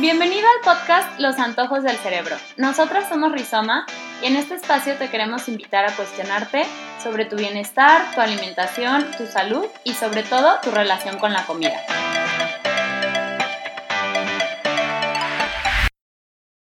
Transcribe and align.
Bienvenido 0.00 0.46
al 0.56 0.64
podcast 0.64 1.20
Los 1.20 1.38
Antojos 1.38 1.82
del 1.82 1.96
Cerebro. 1.96 2.34
Nosotras 2.56 3.06
somos 3.10 3.32
Rizoma 3.32 3.84
y 4.22 4.28
en 4.28 4.36
este 4.36 4.54
espacio 4.54 4.94
te 4.94 5.10
queremos 5.10 5.46
invitar 5.46 5.84
a 5.84 5.94
cuestionarte 5.94 6.62
sobre 7.02 7.26
tu 7.26 7.36
bienestar, 7.36 8.14
tu 8.14 8.22
alimentación, 8.22 9.04
tu 9.18 9.26
salud 9.26 9.66
y 9.84 9.92
sobre 9.92 10.22
todo 10.22 10.54
tu 10.62 10.70
relación 10.70 11.18
con 11.18 11.34
la 11.34 11.44
comida. 11.44 11.76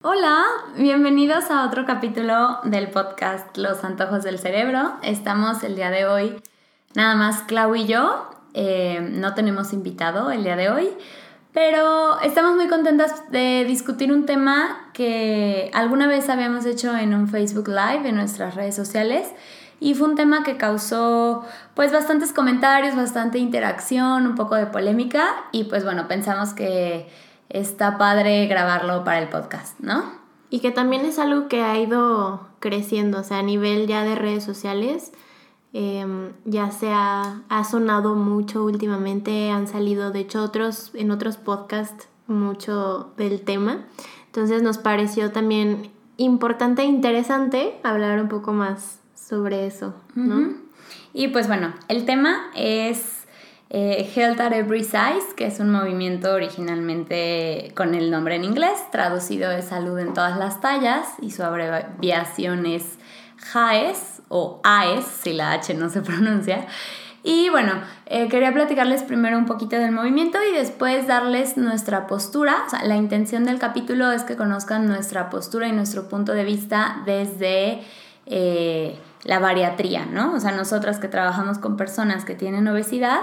Hola, 0.00 0.44
bienvenidos 0.76 1.50
a 1.50 1.66
otro 1.66 1.84
capítulo 1.84 2.60
del 2.62 2.88
podcast 2.88 3.56
Los 3.56 3.82
Antojos 3.82 4.22
del 4.22 4.38
Cerebro. 4.38 4.92
Estamos 5.02 5.64
el 5.64 5.74
día 5.74 5.90
de 5.90 6.06
hoy, 6.06 6.40
nada 6.94 7.16
más 7.16 7.42
Clau 7.42 7.74
y 7.74 7.86
yo. 7.86 8.30
Eh, 8.56 9.00
no 9.00 9.34
tenemos 9.34 9.72
invitado 9.72 10.30
el 10.30 10.44
día 10.44 10.54
de 10.54 10.70
hoy. 10.70 10.96
Pero 11.54 12.20
estamos 12.20 12.56
muy 12.56 12.66
contentas 12.66 13.30
de 13.30 13.64
discutir 13.64 14.12
un 14.12 14.26
tema 14.26 14.90
que 14.92 15.70
alguna 15.72 16.08
vez 16.08 16.28
habíamos 16.28 16.66
hecho 16.66 16.96
en 16.96 17.14
un 17.14 17.28
Facebook 17.28 17.68
Live 17.68 18.08
en 18.08 18.16
nuestras 18.16 18.56
redes 18.56 18.74
sociales 18.74 19.28
y 19.78 19.94
fue 19.94 20.08
un 20.08 20.16
tema 20.16 20.42
que 20.42 20.56
causó 20.56 21.44
pues 21.74 21.92
bastantes 21.92 22.32
comentarios, 22.32 22.96
bastante 22.96 23.38
interacción, 23.38 24.26
un 24.26 24.34
poco 24.34 24.56
de 24.56 24.66
polémica 24.66 25.28
y 25.52 25.64
pues 25.64 25.84
bueno, 25.84 26.08
pensamos 26.08 26.54
que 26.54 27.08
está 27.50 27.98
padre 27.98 28.48
grabarlo 28.48 29.04
para 29.04 29.20
el 29.20 29.28
podcast, 29.28 29.78
¿no? 29.78 30.02
Y 30.50 30.58
que 30.58 30.72
también 30.72 31.04
es 31.04 31.20
algo 31.20 31.46
que 31.46 31.62
ha 31.62 31.78
ido 31.78 32.48
creciendo, 32.58 33.20
o 33.20 33.22
sea, 33.22 33.38
a 33.38 33.42
nivel 33.42 33.86
ya 33.86 34.02
de 34.02 34.16
redes 34.16 34.42
sociales 34.42 35.12
Em, 35.76 36.30
ya 36.44 36.70
se 36.70 36.92
ha, 36.92 37.42
sonado 37.68 38.14
mucho 38.14 38.64
últimamente, 38.64 39.50
han 39.50 39.66
salido 39.66 40.12
de 40.12 40.20
hecho 40.20 40.44
otros, 40.44 40.92
en 40.94 41.10
otros 41.10 41.36
podcasts 41.36 42.06
mucho 42.28 43.12
del 43.16 43.40
tema. 43.40 43.84
Entonces 44.26 44.62
nos 44.62 44.78
pareció 44.78 45.32
también 45.32 45.90
importante 46.16 46.82
e 46.82 46.84
interesante 46.84 47.74
hablar 47.82 48.20
un 48.20 48.28
poco 48.28 48.52
más 48.52 49.00
sobre 49.16 49.66
eso, 49.66 49.94
¿no? 50.14 50.54
Y 51.12 51.28
pues 51.28 51.48
bueno, 51.48 51.74
el 51.88 52.04
tema 52.04 52.52
es 52.54 53.26
eh, 53.70 54.08
Health 54.14 54.40
at 54.40 54.52
Every 54.52 54.84
Size, 54.84 55.34
que 55.36 55.46
es 55.46 55.58
un 55.58 55.72
movimiento 55.72 56.34
originalmente 56.34 57.72
con 57.74 57.96
el 57.96 58.12
nombre 58.12 58.36
en 58.36 58.44
inglés, 58.44 58.78
traducido 58.92 59.50
de 59.50 59.62
salud 59.62 59.98
en 59.98 60.14
todas 60.14 60.38
las 60.38 60.60
tallas, 60.60 61.08
y 61.20 61.32
su 61.32 61.42
abreviación 61.42 62.64
es 62.66 63.00
HAES, 63.52 64.13
o 64.36 64.60
AES, 64.64 65.04
si 65.04 65.32
la 65.32 65.52
H 65.52 65.74
no 65.74 65.88
se 65.88 66.00
pronuncia. 66.02 66.66
Y 67.22 67.48
bueno, 67.50 67.72
eh, 68.06 68.28
quería 68.28 68.52
platicarles 68.52 69.04
primero 69.04 69.38
un 69.38 69.46
poquito 69.46 69.76
del 69.76 69.92
movimiento 69.92 70.38
y 70.42 70.52
después 70.52 71.06
darles 71.06 71.56
nuestra 71.56 72.08
postura. 72.08 72.64
O 72.66 72.70
sea, 72.70 72.84
la 72.84 72.96
intención 72.96 73.44
del 73.44 73.60
capítulo 73.60 74.10
es 74.10 74.24
que 74.24 74.36
conozcan 74.36 74.88
nuestra 74.88 75.30
postura 75.30 75.68
y 75.68 75.72
nuestro 75.72 76.08
punto 76.08 76.32
de 76.32 76.44
vista 76.44 77.00
desde 77.06 77.80
eh, 78.26 78.98
la 79.22 79.38
bariatría, 79.38 80.04
¿no? 80.04 80.34
O 80.34 80.40
sea, 80.40 80.50
nosotras 80.50 80.98
que 80.98 81.06
trabajamos 81.06 81.58
con 81.58 81.76
personas 81.76 82.24
que 82.24 82.34
tienen 82.34 82.66
obesidad, 82.66 83.20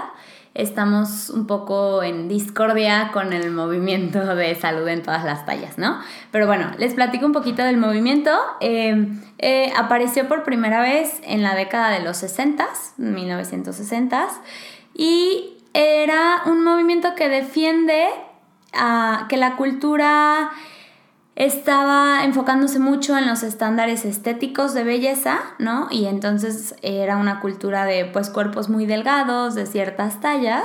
estamos 0.54 1.30
un 1.30 1.46
poco 1.46 2.02
en 2.02 2.28
discordia 2.28 3.10
con 3.12 3.32
el 3.32 3.50
movimiento 3.50 4.34
de 4.34 4.54
salud 4.54 4.86
en 4.88 5.02
todas 5.02 5.24
las 5.24 5.46
tallas, 5.46 5.78
¿no? 5.78 5.98
Pero 6.30 6.46
bueno, 6.46 6.70
les 6.78 6.94
platico 6.94 7.26
un 7.26 7.32
poquito 7.32 7.62
del 7.62 7.78
movimiento. 7.78 8.30
Em, 8.60 9.20
eh, 9.38 9.72
apareció 9.76 10.28
por 10.28 10.44
primera 10.44 10.80
vez 10.80 11.20
en 11.24 11.42
la 11.42 11.54
década 11.54 11.90
de 11.90 12.00
los 12.00 12.18
60, 12.18 12.68
1960, 12.98 14.28
y 14.94 15.56
era 15.74 16.42
un 16.46 16.62
movimiento 16.62 17.14
que 17.14 17.28
defiende 17.28 18.08
a 18.74 19.26
que 19.28 19.36
la 19.36 19.56
cultura 19.56 20.50
estaba 21.44 22.24
enfocándose 22.24 22.78
mucho 22.78 23.16
en 23.18 23.26
los 23.26 23.42
estándares 23.42 24.04
estéticos 24.04 24.74
de 24.74 24.84
belleza, 24.84 25.40
¿no? 25.58 25.88
Y 25.90 26.06
entonces 26.06 26.74
era 26.82 27.16
una 27.16 27.40
cultura 27.40 27.84
de 27.84 28.04
pues 28.04 28.30
cuerpos 28.30 28.68
muy 28.68 28.86
delgados, 28.86 29.54
de 29.54 29.66
ciertas 29.66 30.20
tallas, 30.20 30.64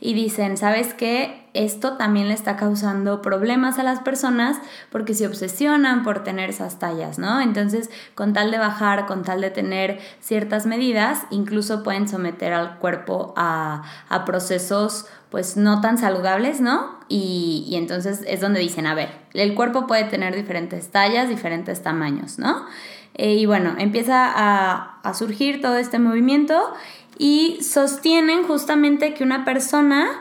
y 0.00 0.14
dicen, 0.14 0.56
¿sabes 0.56 0.94
qué? 0.94 1.41
Esto 1.54 1.98
también 1.98 2.28
le 2.28 2.34
está 2.34 2.56
causando 2.56 3.20
problemas 3.20 3.78
a 3.78 3.82
las 3.82 4.00
personas 4.00 4.56
porque 4.90 5.12
se 5.12 5.26
obsesionan 5.26 6.02
por 6.02 6.24
tener 6.24 6.48
esas 6.48 6.78
tallas, 6.78 7.18
¿no? 7.18 7.42
Entonces, 7.42 7.90
con 8.14 8.32
tal 8.32 8.50
de 8.50 8.58
bajar, 8.58 9.04
con 9.04 9.22
tal 9.22 9.42
de 9.42 9.50
tener 9.50 10.00
ciertas 10.20 10.64
medidas, 10.64 11.26
incluso 11.30 11.82
pueden 11.82 12.08
someter 12.08 12.54
al 12.54 12.78
cuerpo 12.78 13.34
a, 13.36 13.82
a 14.08 14.24
procesos 14.24 15.06
pues 15.32 15.56
no 15.56 15.80
tan 15.80 15.96
saludables, 15.98 16.60
¿no? 16.60 17.00
Y, 17.08 17.70
entonces 17.72 18.22
es 18.26 18.40
donde 18.40 18.60
dicen, 18.60 18.86
a 18.86 18.94
ver, 18.94 19.10
el 19.32 19.54
cuerpo 19.54 19.86
puede 19.86 20.04
tener 20.04 20.34
diferentes 20.36 20.90
tallas, 20.90 21.28
diferentes 21.28 21.82
tamaños, 21.82 22.38
¿no? 22.38 22.66
Eh, 23.14 23.34
y 23.34 23.46
bueno, 23.46 23.74
empieza 23.78 24.30
a, 24.30 25.00
a 25.02 25.14
surgir 25.14 25.60
todo 25.60 25.76
este 25.76 25.98
movimiento 25.98 26.74
y 27.18 27.58
sostienen 27.62 28.44
justamente 28.44 29.14
que 29.14 29.24
una 29.24 29.44
persona 29.44 30.20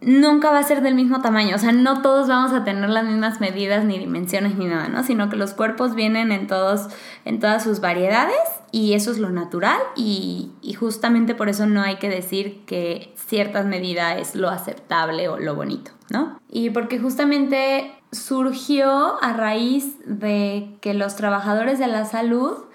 nunca 0.00 0.50
va 0.50 0.58
a 0.58 0.62
ser 0.62 0.82
del 0.82 0.94
mismo 0.94 1.20
tamaño, 1.20 1.56
o 1.56 1.58
sea, 1.58 1.72
no 1.72 2.02
todos 2.02 2.28
vamos 2.28 2.52
a 2.52 2.64
tener 2.64 2.88
las 2.88 3.04
mismas 3.04 3.40
medidas 3.40 3.84
ni 3.84 3.98
dimensiones 3.98 4.56
ni 4.56 4.66
nada, 4.66 4.88
¿no? 4.88 5.02
Sino 5.02 5.30
que 5.30 5.36
los 5.36 5.54
cuerpos 5.54 5.94
vienen 5.94 6.32
en 6.32 6.46
todos, 6.46 6.88
en 7.24 7.40
todas 7.40 7.64
sus 7.64 7.80
variedades 7.80 8.36
y 8.72 8.92
eso 8.92 9.10
es 9.10 9.18
lo 9.18 9.30
natural 9.30 9.78
y, 9.96 10.50
y 10.60 10.74
justamente 10.74 11.34
por 11.34 11.48
eso 11.48 11.66
no 11.66 11.82
hay 11.82 11.96
que 11.96 12.08
decir 12.08 12.64
que 12.66 13.14
ciertas 13.16 13.66
medidas 13.66 14.18
es 14.18 14.34
lo 14.34 14.50
aceptable 14.50 15.28
o 15.28 15.38
lo 15.38 15.54
bonito, 15.54 15.92
¿no? 16.10 16.38
Y 16.50 16.70
porque 16.70 16.98
justamente 16.98 17.92
surgió 18.12 19.22
a 19.22 19.32
raíz 19.32 19.96
de 20.06 20.76
que 20.80 20.94
los 20.94 21.16
trabajadores 21.16 21.78
de 21.78 21.86
la 21.86 22.04
salud 22.04 22.65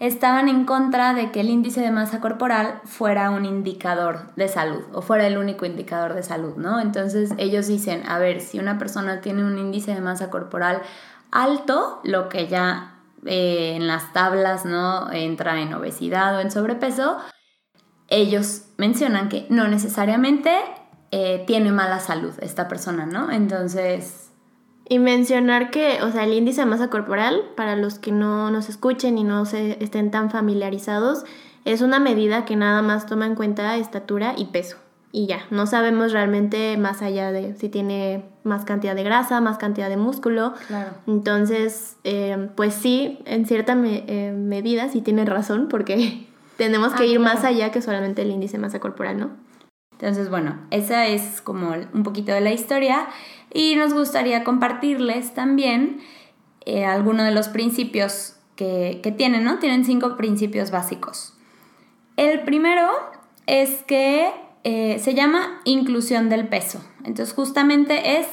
estaban 0.00 0.48
en 0.48 0.64
contra 0.64 1.12
de 1.12 1.30
que 1.32 1.40
el 1.40 1.50
índice 1.50 1.80
de 1.80 1.90
masa 1.90 2.20
corporal 2.20 2.80
fuera 2.84 3.30
un 3.30 3.44
indicador 3.44 4.32
de 4.36 4.48
salud 4.48 4.84
o 4.92 5.02
fuera 5.02 5.26
el 5.26 5.38
único 5.38 5.66
indicador 5.66 6.14
de 6.14 6.22
salud, 6.22 6.56
¿no? 6.56 6.80
Entonces 6.80 7.32
ellos 7.36 7.66
dicen, 7.66 8.02
a 8.08 8.18
ver, 8.18 8.40
si 8.40 8.58
una 8.58 8.78
persona 8.78 9.20
tiene 9.20 9.44
un 9.44 9.58
índice 9.58 9.94
de 9.94 10.00
masa 10.00 10.30
corporal 10.30 10.82
alto, 11.30 12.00
lo 12.04 12.28
que 12.28 12.46
ya 12.46 12.94
eh, 13.26 13.74
en 13.74 13.86
las 13.86 14.12
tablas, 14.12 14.64
¿no? 14.64 15.10
Entra 15.10 15.60
en 15.60 15.74
obesidad 15.74 16.36
o 16.36 16.40
en 16.40 16.50
sobrepeso, 16.50 17.18
ellos 18.08 18.62
mencionan 18.76 19.28
que 19.28 19.46
no 19.50 19.66
necesariamente 19.68 20.56
eh, 21.10 21.42
tiene 21.46 21.72
mala 21.72 21.98
salud 21.98 22.32
esta 22.40 22.68
persona, 22.68 23.04
¿no? 23.04 23.30
Entonces 23.30 24.27
y 24.88 24.98
mencionar 24.98 25.70
que, 25.70 26.02
o 26.02 26.10
sea, 26.10 26.24
el 26.24 26.32
índice 26.32 26.62
de 26.62 26.66
masa 26.66 26.88
corporal, 26.88 27.42
para 27.56 27.76
los 27.76 27.98
que 27.98 28.12
no 28.12 28.50
nos 28.50 28.68
escuchen 28.68 29.18
y 29.18 29.24
no 29.24 29.44
se 29.44 29.82
estén 29.82 30.10
tan 30.10 30.30
familiarizados, 30.30 31.24
es 31.64 31.82
una 31.82 32.00
medida 32.00 32.44
que 32.44 32.56
nada 32.56 32.80
más 32.80 33.06
toma 33.06 33.26
en 33.26 33.34
cuenta 33.34 33.76
estatura 33.76 34.34
y 34.36 34.46
peso. 34.46 34.78
Y 35.10 35.26
ya, 35.26 35.40
no 35.50 35.66
sabemos 35.66 36.12
realmente 36.12 36.76
más 36.76 37.02
allá 37.02 37.32
de 37.32 37.54
si 37.54 37.68
tiene 37.68 38.24
más 38.44 38.64
cantidad 38.64 38.94
de 38.94 39.02
grasa, 39.02 39.40
más 39.40 39.58
cantidad 39.58 39.88
de 39.88 39.96
músculo. 39.96 40.54
Claro. 40.66 40.90
Entonces, 41.06 41.96
eh, 42.04 42.48
pues 42.56 42.74
sí, 42.74 43.18
en 43.24 43.46
cierta 43.46 43.76
eh, 43.84 44.32
medida 44.32 44.88
sí 44.88 45.00
tiene 45.00 45.24
razón, 45.24 45.68
porque 45.68 46.26
tenemos 46.56 46.92
que 46.94 47.04
ah, 47.04 47.06
ir 47.06 47.20
más 47.20 47.44
allá 47.44 47.70
que 47.70 47.82
solamente 47.82 48.22
el 48.22 48.30
índice 48.30 48.56
de 48.58 48.62
masa 48.62 48.80
corporal, 48.80 49.18
¿no? 49.18 49.30
Entonces, 49.92 50.30
bueno, 50.30 50.56
esa 50.70 51.06
es 51.06 51.40
como 51.40 51.74
un 51.92 52.02
poquito 52.04 52.32
de 52.32 52.40
la 52.40 52.52
historia 52.52 53.08
y 53.52 53.76
nos 53.76 53.94
gustaría 53.94 54.44
compartirles 54.44 55.34
también 55.34 56.00
eh, 56.66 56.84
algunos 56.84 57.24
de 57.24 57.32
los 57.32 57.48
principios 57.48 58.36
que, 58.56 59.14
tienen, 59.16 59.44
¿no? 59.44 59.58
Tienen 59.58 59.84
cinco 59.84 60.16
principios 60.16 60.70
básicos. 60.70 61.34
El 62.16 62.40
primero 62.42 62.90
es 63.46 63.84
que 63.84 64.30
eh, 64.64 64.98
se 64.98 65.14
llama 65.14 65.60
inclusión 65.64 66.28
del 66.28 66.48
peso. 66.48 66.84
Entonces, 67.04 67.34
justamente 67.34 68.18
es 68.18 68.26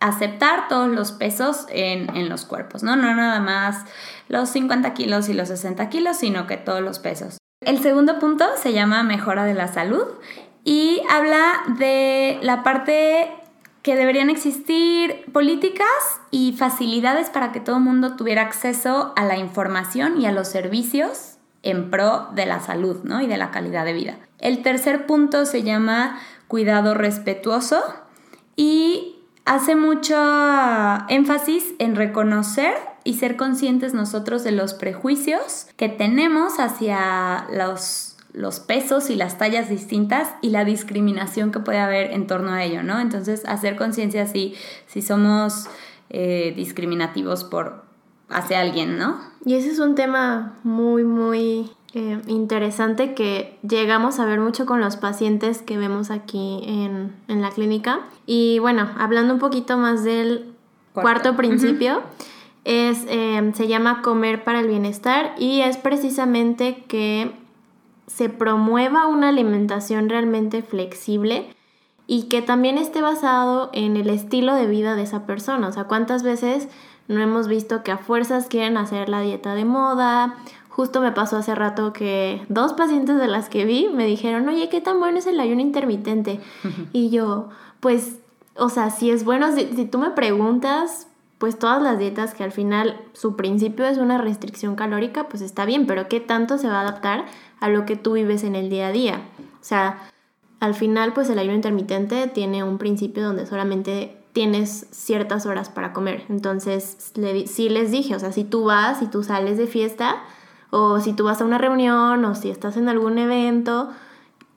aceptar 0.00 0.68
todos 0.68 0.88
los 0.88 1.12
pesos 1.12 1.66
en, 1.68 2.14
en, 2.16 2.28
los 2.28 2.44
cuerpos, 2.44 2.82
¿no? 2.82 2.96
No 2.96 3.14
nada 3.14 3.40
más 3.40 3.84
los 4.28 4.48
50 4.48 4.94
kilos 4.94 5.28
y 5.28 5.34
los 5.34 5.48
60 5.48 5.90
kilos, 5.90 6.16
sino 6.16 6.46
que 6.46 6.56
todos 6.56 6.80
los 6.80 6.98
pesos. 6.98 7.38
El 7.60 7.80
segundo 7.80 8.18
punto 8.18 8.46
se 8.56 8.72
llama 8.72 9.02
mejora 9.02 9.44
de 9.44 9.54
la 9.54 9.68
salud 9.68 10.06
y 10.64 11.02
habla 11.10 11.62
de 11.78 12.38
la 12.42 12.62
parte 12.62 13.30
que 13.88 13.96
deberían 13.96 14.28
existir 14.28 15.24
políticas 15.32 15.86
y 16.30 16.52
facilidades 16.52 17.30
para 17.30 17.52
que 17.52 17.60
todo 17.60 17.78
el 17.78 17.82
mundo 17.82 18.16
tuviera 18.16 18.42
acceso 18.42 19.14
a 19.16 19.24
la 19.24 19.38
información 19.38 20.20
y 20.20 20.26
a 20.26 20.30
los 20.30 20.48
servicios 20.48 21.38
en 21.62 21.90
pro 21.90 22.28
de 22.34 22.44
la 22.44 22.60
salud 22.60 22.98
¿no? 23.04 23.22
y 23.22 23.26
de 23.26 23.38
la 23.38 23.50
calidad 23.50 23.86
de 23.86 23.94
vida. 23.94 24.18
El 24.40 24.60
tercer 24.60 25.06
punto 25.06 25.46
se 25.46 25.62
llama 25.62 26.18
cuidado 26.48 26.92
respetuoso 26.92 27.82
y 28.56 29.16
hace 29.46 29.74
mucho 29.74 30.14
énfasis 31.08 31.72
en 31.78 31.96
reconocer 31.96 32.74
y 33.04 33.14
ser 33.14 33.38
conscientes 33.38 33.94
nosotros 33.94 34.44
de 34.44 34.52
los 34.52 34.74
prejuicios 34.74 35.66
que 35.78 35.88
tenemos 35.88 36.60
hacia 36.60 37.46
los 37.50 38.07
los 38.32 38.60
pesos 38.60 39.10
y 39.10 39.16
las 39.16 39.38
tallas 39.38 39.68
distintas 39.68 40.28
y 40.42 40.50
la 40.50 40.64
discriminación 40.64 41.50
que 41.50 41.60
puede 41.60 41.78
haber 41.78 42.12
en 42.12 42.26
torno 42.26 42.52
a 42.52 42.64
ello, 42.64 42.82
¿no? 42.82 43.00
Entonces, 43.00 43.44
hacer 43.46 43.76
conciencia 43.76 44.26
si, 44.26 44.54
si 44.86 45.02
somos 45.02 45.66
eh, 46.10 46.52
discriminativos 46.56 47.44
por 47.44 47.84
hacia 48.28 48.60
alguien, 48.60 48.98
¿no? 48.98 49.18
Y 49.44 49.54
ese 49.54 49.70
es 49.70 49.78
un 49.78 49.94
tema 49.94 50.58
muy, 50.62 51.04
muy 51.04 51.70
eh, 51.94 52.20
interesante 52.26 53.14
que 53.14 53.58
llegamos 53.66 54.20
a 54.20 54.26
ver 54.26 54.40
mucho 54.40 54.66
con 54.66 54.80
los 54.80 54.96
pacientes 54.96 55.62
que 55.62 55.78
vemos 55.78 56.10
aquí 56.10 56.60
en, 56.64 57.14
la 57.28 57.50
clínica. 57.50 58.00
Y 58.26 58.58
bueno, 58.58 58.90
hablando 58.98 59.32
un 59.34 59.40
poquito 59.40 59.78
más 59.78 60.04
del 60.04 60.52
cuarto, 60.92 61.36
principio, 61.36 62.02
es, 62.64 63.06
eh, 63.08 63.52
se 63.54 63.68
llama 63.68 64.02
comer 64.02 64.44
para 64.44 64.60
el 64.60 64.68
bienestar 64.68 65.34
y 65.38 65.60
es 65.60 65.78
precisamente 65.78 66.84
que 66.88 67.32
se 68.08 68.28
promueva 68.28 69.06
una 69.06 69.28
alimentación 69.28 70.08
realmente 70.08 70.62
flexible 70.62 71.54
y 72.06 72.24
que 72.24 72.42
también 72.42 72.78
esté 72.78 73.02
basado 73.02 73.70
en 73.72 73.96
el 73.96 74.08
estilo 74.08 74.54
de 74.54 74.66
vida 74.66 74.96
de 74.96 75.02
esa 75.02 75.26
persona. 75.26 75.68
O 75.68 75.72
sea, 75.72 75.84
¿cuántas 75.84 76.22
veces 76.22 76.68
no 77.06 77.20
hemos 77.20 77.48
visto 77.48 77.82
que 77.82 77.92
a 77.92 77.98
fuerzas 77.98 78.46
quieren 78.46 78.78
hacer 78.78 79.10
la 79.10 79.20
dieta 79.20 79.54
de 79.54 79.66
moda? 79.66 80.36
Justo 80.70 81.02
me 81.02 81.12
pasó 81.12 81.36
hace 81.36 81.54
rato 81.54 81.92
que 81.92 82.44
dos 82.48 82.72
pacientes 82.72 83.18
de 83.18 83.28
las 83.28 83.50
que 83.50 83.66
vi 83.66 83.88
me 83.92 84.06
dijeron, 84.06 84.48
oye, 84.48 84.70
¿qué 84.70 84.80
tan 84.80 84.98
bueno 85.00 85.18
es 85.18 85.26
el 85.26 85.38
ayuno 85.38 85.60
intermitente? 85.60 86.40
y 86.92 87.10
yo, 87.10 87.50
pues, 87.80 88.16
o 88.56 88.70
sea, 88.70 88.90
si 88.90 89.10
es 89.10 89.24
bueno, 89.24 89.54
si, 89.54 89.66
si 89.76 89.84
tú 89.84 89.98
me 89.98 90.10
preguntas, 90.10 91.07
pues 91.38 91.58
todas 91.58 91.80
las 91.80 91.98
dietas 91.98 92.34
que 92.34 92.44
al 92.44 92.52
final 92.52 93.00
su 93.12 93.36
principio 93.36 93.86
es 93.86 93.98
una 93.98 94.18
restricción 94.18 94.74
calórica, 94.74 95.28
pues 95.28 95.40
está 95.40 95.64
bien, 95.64 95.86
pero 95.86 96.08
¿qué 96.08 96.20
tanto 96.20 96.58
se 96.58 96.68
va 96.68 96.78
a 96.78 96.82
adaptar 96.82 97.24
a 97.60 97.68
lo 97.68 97.86
que 97.86 97.96
tú 97.96 98.12
vives 98.12 98.42
en 98.42 98.56
el 98.56 98.68
día 98.68 98.88
a 98.88 98.92
día? 98.92 99.22
O 99.60 99.64
sea, 99.64 100.10
al 100.60 100.74
final, 100.74 101.12
pues 101.12 101.30
el 101.30 101.38
ayuno 101.38 101.54
intermitente 101.54 102.26
tiene 102.26 102.64
un 102.64 102.78
principio 102.78 103.22
donde 103.22 103.46
solamente 103.46 104.16
tienes 104.32 104.88
ciertas 104.90 105.46
horas 105.46 105.68
para 105.68 105.92
comer. 105.92 106.24
Entonces, 106.28 107.12
le, 107.14 107.46
sí 107.46 107.68
les 107.68 107.92
dije, 107.92 108.16
o 108.16 108.18
sea, 108.18 108.32
si 108.32 108.44
tú 108.44 108.64
vas, 108.64 108.98
si 108.98 109.06
tú 109.06 109.22
sales 109.22 109.56
de 109.56 109.68
fiesta, 109.68 110.16
o 110.70 111.00
si 111.00 111.12
tú 111.12 111.24
vas 111.24 111.40
a 111.40 111.44
una 111.44 111.58
reunión, 111.58 112.24
o 112.24 112.34
si 112.34 112.50
estás 112.50 112.76
en 112.76 112.88
algún 112.88 113.18
evento 113.18 113.90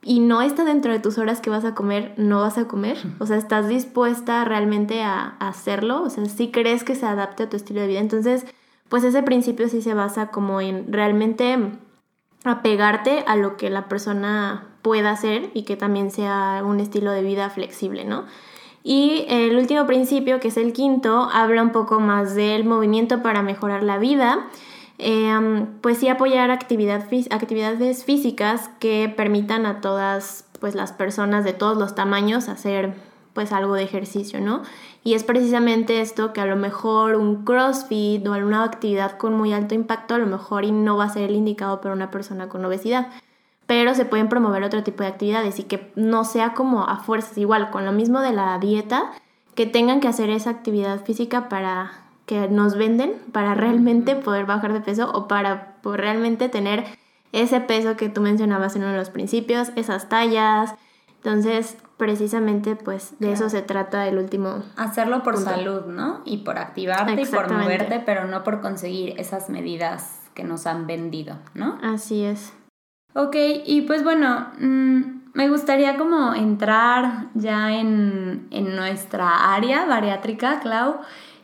y 0.02 0.20
no 0.20 0.42
está 0.42 0.64
dentro 0.64 0.92
de 0.92 0.98
tus 0.98 1.18
horas 1.18 1.40
que 1.40 1.50
vas 1.50 1.64
a 1.64 1.74
comer, 1.74 2.12
no 2.16 2.40
vas 2.40 2.58
a 2.58 2.66
comer. 2.66 2.98
O 3.20 3.26
sea, 3.26 3.36
estás 3.36 3.68
dispuesta 3.68 4.44
realmente 4.44 5.02
a, 5.02 5.36
a 5.38 5.48
hacerlo. 5.48 6.02
O 6.02 6.10
sea, 6.10 6.24
si 6.26 6.50
crees 6.50 6.82
que 6.82 6.96
se 6.96 7.06
adapte 7.06 7.44
a 7.44 7.48
tu 7.48 7.56
estilo 7.56 7.80
de 7.80 7.86
vida. 7.86 8.00
Entonces, 8.00 8.44
pues 8.88 9.04
ese 9.04 9.22
principio 9.22 9.68
sí 9.68 9.80
se 9.80 9.94
basa 9.94 10.28
como 10.28 10.60
en 10.60 10.92
realmente 10.92 11.56
apegarte 12.44 13.24
a 13.26 13.36
lo 13.36 13.56
que 13.56 13.70
la 13.70 13.88
persona 13.88 14.66
pueda 14.82 15.10
hacer 15.10 15.50
y 15.54 15.62
que 15.62 15.76
también 15.76 16.10
sea 16.10 16.62
un 16.64 16.80
estilo 16.80 17.12
de 17.12 17.22
vida 17.22 17.48
flexible, 17.50 18.04
¿no? 18.04 18.24
Y 18.84 19.26
el 19.28 19.56
último 19.56 19.86
principio, 19.86 20.40
que 20.40 20.48
es 20.48 20.56
el 20.56 20.72
quinto, 20.72 21.28
habla 21.32 21.62
un 21.62 21.70
poco 21.70 22.00
más 22.00 22.34
del 22.34 22.64
movimiento 22.64 23.22
para 23.22 23.42
mejorar 23.42 23.84
la 23.84 23.98
vida. 23.98 24.48
Em, 25.04 25.66
pues 25.80 25.98
sí 25.98 26.08
apoyar 26.08 26.52
actividad, 26.52 27.04
actividades 27.30 28.04
físicas 28.04 28.70
que 28.78 29.12
permitan 29.14 29.66
a 29.66 29.80
todas 29.80 30.44
pues 30.60 30.76
las 30.76 30.92
personas 30.92 31.44
de 31.44 31.52
todos 31.52 31.76
los 31.76 31.96
tamaños 31.96 32.48
hacer 32.48 32.94
pues 33.32 33.50
algo 33.50 33.74
de 33.74 33.82
ejercicio, 33.82 34.40
¿no? 34.40 34.62
Y 35.02 35.14
es 35.14 35.24
precisamente 35.24 36.00
esto 36.00 36.32
que 36.32 36.40
a 36.40 36.46
lo 36.46 36.54
mejor 36.54 37.16
un 37.16 37.44
CrossFit 37.44 38.24
o 38.28 38.32
alguna 38.32 38.62
actividad 38.62 39.18
con 39.18 39.34
muy 39.34 39.52
alto 39.52 39.74
impacto 39.74 40.14
a 40.14 40.18
lo 40.18 40.26
mejor 40.26 40.64
y 40.64 40.70
no 40.70 40.96
va 40.96 41.06
a 41.06 41.08
ser 41.08 41.30
el 41.30 41.34
indicado 41.34 41.80
para 41.80 41.94
una 41.94 42.12
persona 42.12 42.48
con 42.48 42.64
obesidad 42.64 43.08
pero 43.66 43.94
se 43.94 44.04
pueden 44.04 44.28
promover 44.28 44.62
otro 44.64 44.82
tipo 44.82 45.02
de 45.02 45.08
actividades 45.08 45.58
y 45.58 45.64
que 45.64 45.90
no 45.96 46.24
sea 46.24 46.52
como 46.52 46.84
a 46.84 46.98
fuerzas, 46.98 47.38
igual 47.38 47.70
con 47.70 47.86
lo 47.86 47.92
mismo 47.92 48.20
de 48.20 48.32
la 48.32 48.58
dieta, 48.58 49.12
que 49.54 49.66
tengan 49.66 50.00
que 50.00 50.08
hacer 50.08 50.28
esa 50.30 50.50
actividad 50.50 51.02
física 51.04 51.48
para 51.48 52.01
que 52.32 52.48
nos 52.48 52.78
venden, 52.78 53.12
para 53.30 53.52
realmente 53.52 54.16
poder 54.16 54.46
bajar 54.46 54.72
de 54.72 54.80
peso 54.80 55.12
o 55.12 55.28
para 55.28 55.76
realmente 55.84 56.48
tener 56.48 56.86
ese 57.32 57.60
peso 57.60 57.94
que 57.98 58.08
tú 58.08 58.22
mencionabas 58.22 58.74
en 58.74 58.84
uno 58.84 58.92
de 58.92 58.96
los 58.96 59.10
principios, 59.10 59.70
esas 59.76 60.08
tallas. 60.08 60.74
Entonces, 61.16 61.76
precisamente, 61.98 62.74
pues 62.74 63.12
de 63.18 63.32
eso 63.32 63.50
se 63.50 63.60
trata 63.60 64.08
el 64.08 64.16
último. 64.16 64.62
Hacerlo 64.76 65.22
por 65.22 65.36
salud, 65.36 65.84
¿no? 65.84 66.22
Y 66.24 66.38
por 66.38 66.56
activarte 66.56 67.20
y 67.20 67.26
por 67.26 67.52
moverte, 67.52 68.02
pero 68.06 68.26
no 68.26 68.44
por 68.44 68.62
conseguir 68.62 69.20
esas 69.20 69.50
medidas 69.50 70.22
que 70.32 70.42
nos 70.42 70.66
han 70.66 70.86
vendido, 70.86 71.36
¿no? 71.52 71.78
Así 71.82 72.24
es. 72.24 72.54
Ok, 73.14 73.36
y 73.66 73.82
pues 73.82 74.02
bueno, 74.04 74.46
mm, 74.58 75.02
me 75.34 75.48
gustaría 75.50 75.96
como 75.98 76.34
entrar 76.34 77.26
ya 77.34 77.72
en, 77.72 78.48
nuestra 78.50 79.54
área 79.54 79.84
bariátrica, 79.84 80.60
Clau, 80.60 81.00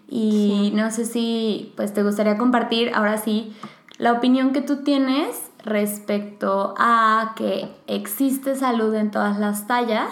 y 0.09 0.73
no 0.75 0.91
sé 0.91 1.05
si 1.05 1.73
pues 1.77 1.93
te 1.93 2.03
gustaría 2.03 2.39
compartir 2.39 2.93
ahora 2.95 3.19
sí 3.19 3.55
la 3.99 4.13
opinión 4.13 4.53
que 4.53 4.63
tú 4.63 4.79
tienes 4.79 5.51
respecto 5.65 6.75
a 6.79 7.35
que 7.37 7.69
existe 7.87 8.55
salud 8.55 8.95
en 8.95 9.11
todas 9.11 9.39
las 9.39 9.67
tallas, 9.67 10.11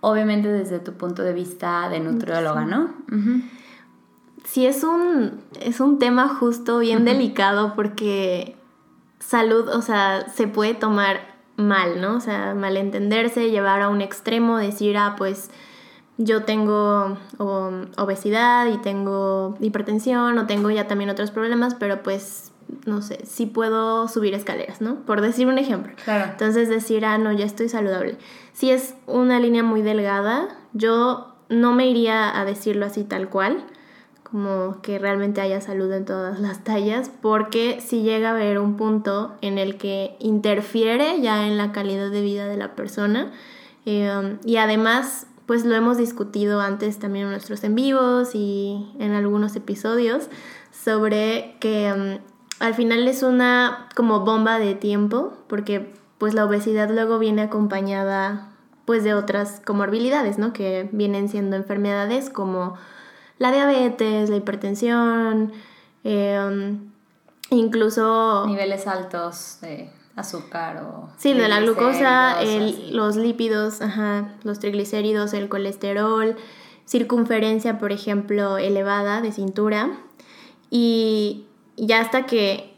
obviamente 0.00 0.48
desde 0.48 0.78
tu 0.78 0.92
punto 0.92 1.22
de 1.22 1.32
vista 1.32 1.88
de 1.88 2.00
nutrióloga, 2.00 2.66
¿no? 2.66 2.90
Sí, 4.44 4.66
es 4.66 4.84
un, 4.84 5.40
es 5.60 5.80
un 5.80 5.98
tema 5.98 6.28
justo 6.28 6.78
bien 6.78 7.04
delicado 7.04 7.74
porque 7.74 8.56
salud, 9.18 9.68
o 9.68 9.82
sea, 9.82 10.28
se 10.28 10.46
puede 10.46 10.74
tomar 10.74 11.20
mal, 11.56 12.00
¿no? 12.00 12.16
O 12.16 12.20
sea, 12.20 12.54
malentenderse, 12.54 13.50
llevar 13.50 13.80
a 13.82 13.88
un 13.88 14.00
extremo, 14.00 14.58
decir, 14.58 14.96
ah, 14.98 15.14
pues 15.16 15.50
yo 16.24 16.44
tengo 16.44 17.16
obesidad 17.96 18.66
y 18.68 18.78
tengo 18.78 19.56
hipertensión 19.60 20.38
o 20.38 20.46
tengo 20.46 20.70
ya 20.70 20.86
también 20.86 21.10
otros 21.10 21.30
problemas, 21.30 21.74
pero 21.74 22.02
pues, 22.02 22.52
no 22.86 23.02
sé, 23.02 23.20
sí 23.24 23.46
puedo 23.46 24.08
subir 24.08 24.34
escaleras, 24.34 24.80
¿no? 24.80 24.96
Por 25.06 25.20
decir 25.20 25.46
un 25.46 25.58
ejemplo. 25.58 25.92
Claro. 26.04 26.30
Entonces 26.30 26.68
decir, 26.68 27.04
ah, 27.04 27.18
no, 27.18 27.32
ya 27.32 27.44
estoy 27.44 27.68
saludable. 27.68 28.16
Si 28.52 28.70
es 28.70 28.94
una 29.06 29.40
línea 29.40 29.62
muy 29.62 29.82
delgada, 29.82 30.48
yo 30.72 31.34
no 31.48 31.72
me 31.72 31.86
iría 31.86 32.38
a 32.38 32.44
decirlo 32.44 32.86
así 32.86 33.04
tal 33.04 33.28
cual, 33.28 33.64
como 34.22 34.80
que 34.80 34.98
realmente 34.98 35.42
haya 35.42 35.60
salud 35.60 35.92
en 35.92 36.06
todas 36.06 36.40
las 36.40 36.64
tallas, 36.64 37.10
porque 37.20 37.80
si 37.80 38.02
llega 38.02 38.28
a 38.28 38.32
haber 38.32 38.58
un 38.58 38.76
punto 38.76 39.34
en 39.42 39.58
el 39.58 39.76
que 39.76 40.16
interfiere 40.20 41.20
ya 41.20 41.46
en 41.46 41.58
la 41.58 41.72
calidad 41.72 42.10
de 42.10 42.22
vida 42.22 42.46
de 42.46 42.56
la 42.56 42.74
persona. 42.74 43.30
Eh, 43.84 44.38
y 44.44 44.56
además, 44.56 45.26
pues 45.52 45.66
lo 45.66 45.74
hemos 45.74 45.98
discutido 45.98 46.62
antes 46.62 46.98
también 46.98 47.26
en 47.26 47.32
nuestros 47.32 47.62
en 47.62 47.74
vivos 47.74 48.30
y 48.34 48.90
en 48.98 49.12
algunos 49.12 49.54
episodios 49.54 50.30
sobre 50.70 51.56
que 51.60 51.92
mm, 51.92 52.62
al 52.64 52.72
final 52.72 53.06
es 53.06 53.22
una 53.22 53.86
como 53.94 54.20
bomba 54.20 54.58
de 54.58 54.74
tiempo, 54.74 55.34
porque 55.48 55.92
pues 56.16 56.32
la 56.32 56.46
obesidad 56.46 56.88
luego 56.90 57.18
viene 57.18 57.42
acompañada 57.42 58.48
pues 58.86 59.04
de 59.04 59.12
otras 59.12 59.60
comorbilidades, 59.62 60.38
¿no? 60.38 60.54
Que 60.54 60.88
vienen 60.90 61.28
siendo 61.28 61.54
enfermedades 61.56 62.30
como 62.30 62.78
la 63.36 63.52
diabetes, 63.52 64.30
la 64.30 64.36
hipertensión, 64.36 65.52
em, 66.02 66.90
incluso... 67.50 68.46
Niveles 68.46 68.86
altos 68.86 69.58
de 69.60 69.90
azúcar 70.16 70.82
o... 70.84 71.08
Sí, 71.16 71.32
de 71.32 71.48
la 71.48 71.60
glucosa, 71.60 72.38
los 72.90 73.16
lípidos, 73.16 73.80
los 74.42 74.58
triglicéridos, 74.58 75.32
el 75.32 75.48
colesterol, 75.48 76.36
circunferencia, 76.86 77.78
por 77.78 77.92
ejemplo, 77.92 78.58
elevada 78.58 79.20
de 79.20 79.32
cintura. 79.32 79.90
Y 80.70 81.46
ya 81.76 82.00
hasta 82.00 82.26
que 82.26 82.74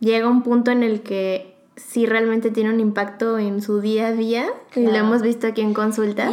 llega 0.00 0.28
un 0.28 0.42
punto 0.42 0.70
en 0.70 0.82
el 0.82 1.02
que 1.02 1.56
sí 1.76 2.06
realmente 2.06 2.50
tiene 2.50 2.70
un 2.70 2.80
impacto 2.80 3.38
en 3.38 3.62
su 3.62 3.80
día 3.80 4.08
a 4.08 4.12
día, 4.12 4.46
y 4.74 4.86
lo 4.86 4.94
hemos 4.94 5.22
visto 5.22 5.46
aquí 5.46 5.62
en 5.62 5.74
consulta. 5.74 6.30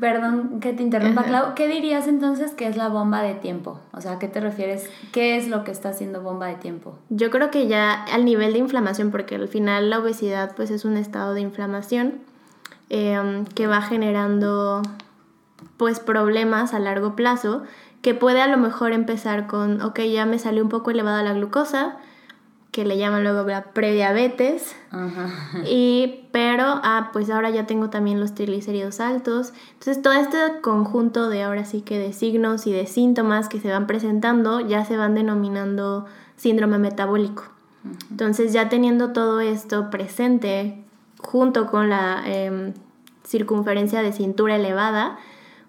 Perdón 0.00 0.60
que 0.60 0.72
te 0.72 0.82
interrumpa, 0.82 1.24
Clau. 1.24 1.54
¿Qué 1.54 1.68
dirías 1.68 2.06
entonces 2.06 2.52
que 2.52 2.66
es 2.66 2.76
la 2.76 2.88
bomba 2.88 3.22
de 3.22 3.34
tiempo? 3.34 3.80
O 3.92 4.00
sea, 4.00 4.18
qué 4.18 4.28
te 4.28 4.40
refieres? 4.40 4.88
¿Qué 5.12 5.36
es 5.36 5.48
lo 5.48 5.64
que 5.64 5.70
está 5.70 5.90
haciendo 5.90 6.22
bomba 6.22 6.46
de 6.46 6.54
tiempo? 6.54 6.96
Yo 7.10 7.30
creo 7.30 7.50
que 7.50 7.66
ya 7.66 8.04
al 8.04 8.24
nivel 8.24 8.52
de 8.52 8.58
inflamación, 8.58 9.10
porque 9.10 9.34
al 9.36 9.48
final 9.48 9.90
la 9.90 9.98
obesidad 9.98 10.54
pues 10.54 10.70
es 10.70 10.84
un 10.84 10.96
estado 10.96 11.34
de 11.34 11.40
inflamación 11.40 12.14
em, 12.88 13.44
que 13.44 13.66
va 13.66 13.82
generando 13.82 14.82
pues 15.76 16.00
problemas 16.00 16.74
a 16.74 16.78
largo 16.78 17.16
plazo 17.16 17.62
que 18.04 18.14
puede 18.14 18.42
a 18.42 18.46
lo 18.46 18.58
mejor 18.58 18.92
empezar 18.92 19.46
con, 19.46 19.80
ok, 19.80 20.00
ya 20.00 20.26
me 20.26 20.38
salió 20.38 20.62
un 20.62 20.68
poco 20.68 20.90
elevada 20.90 21.22
la 21.22 21.32
glucosa, 21.32 21.96
que 22.74 22.84
le 22.84 22.98
llaman 22.98 23.22
luego 23.22 23.46
la 23.46 23.62
prediabetes. 23.66 24.74
Y, 25.64 26.26
pero, 26.32 26.64
ah, 26.66 27.10
pues 27.12 27.30
ahora 27.30 27.48
ya 27.50 27.68
tengo 27.68 27.88
también 27.88 28.18
los 28.18 28.34
triglicéridos 28.34 28.98
altos. 28.98 29.52
Entonces, 29.74 30.02
todo 30.02 30.14
este 30.14 30.38
conjunto 30.60 31.28
de 31.28 31.44
ahora 31.44 31.64
sí 31.64 31.82
que 31.82 32.00
de 32.00 32.12
signos 32.12 32.66
y 32.66 32.72
de 32.72 32.88
síntomas 32.88 33.48
que 33.48 33.60
se 33.60 33.70
van 33.70 33.86
presentando 33.86 34.58
ya 34.58 34.84
se 34.84 34.96
van 34.96 35.14
denominando 35.14 36.06
síndrome 36.36 36.78
metabólico. 36.78 37.44
Entonces, 38.10 38.52
ya 38.52 38.68
teniendo 38.68 39.12
todo 39.12 39.38
esto 39.38 39.88
presente, 39.90 40.82
junto 41.20 41.68
con 41.68 41.90
la 41.90 42.24
em, 42.26 42.74
circunferencia 43.24 44.02
de 44.02 44.10
cintura 44.10 44.56
elevada, 44.56 45.16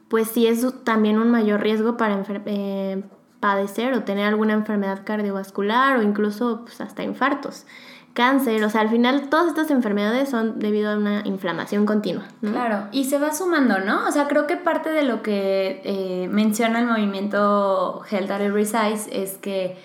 pues 0.07 0.29
sí 0.29 0.47
es 0.47 0.65
también 0.83 1.19
un 1.19 1.29
mayor 1.29 1.61
riesgo 1.61 1.97
para 1.97 2.23
eh, 2.47 3.03
padecer 3.45 3.93
o 3.93 4.01
tener 4.01 4.25
alguna 4.25 4.53
enfermedad 4.53 5.01
cardiovascular 5.05 5.99
o 5.99 6.01
incluso 6.01 6.61
pues, 6.65 6.81
hasta 6.81 7.03
infartos 7.03 7.67
cáncer, 8.15 8.63
o 8.63 8.69
sea, 8.71 8.81
al 8.81 8.89
final 8.89 9.29
todas 9.29 9.47
estas 9.47 9.69
enfermedades 9.69 10.29
son 10.29 10.57
debido 10.57 10.89
a 10.89 10.97
una 10.97 11.21
inflamación 11.25 11.85
continua. 11.85 12.23
Claro, 12.39 12.87
y 12.91 13.03
se 13.03 13.19
va 13.19 13.33
sumando, 13.33 13.79
¿no? 13.79 14.07
O 14.07 14.11
sea, 14.11 14.27
creo 14.27 14.47
que 14.47 14.55
parte 14.55 14.89
de 14.89 15.03
lo 15.03 15.21
que 15.21 15.81
eh, 15.83 16.27
menciona 16.31 16.79
el 16.79 16.87
movimiento 16.87 18.01
Health 18.09 18.31
at 18.31 18.41
Every 18.41 18.65
Size 18.65 19.09
es 19.11 19.33
que 19.37 19.77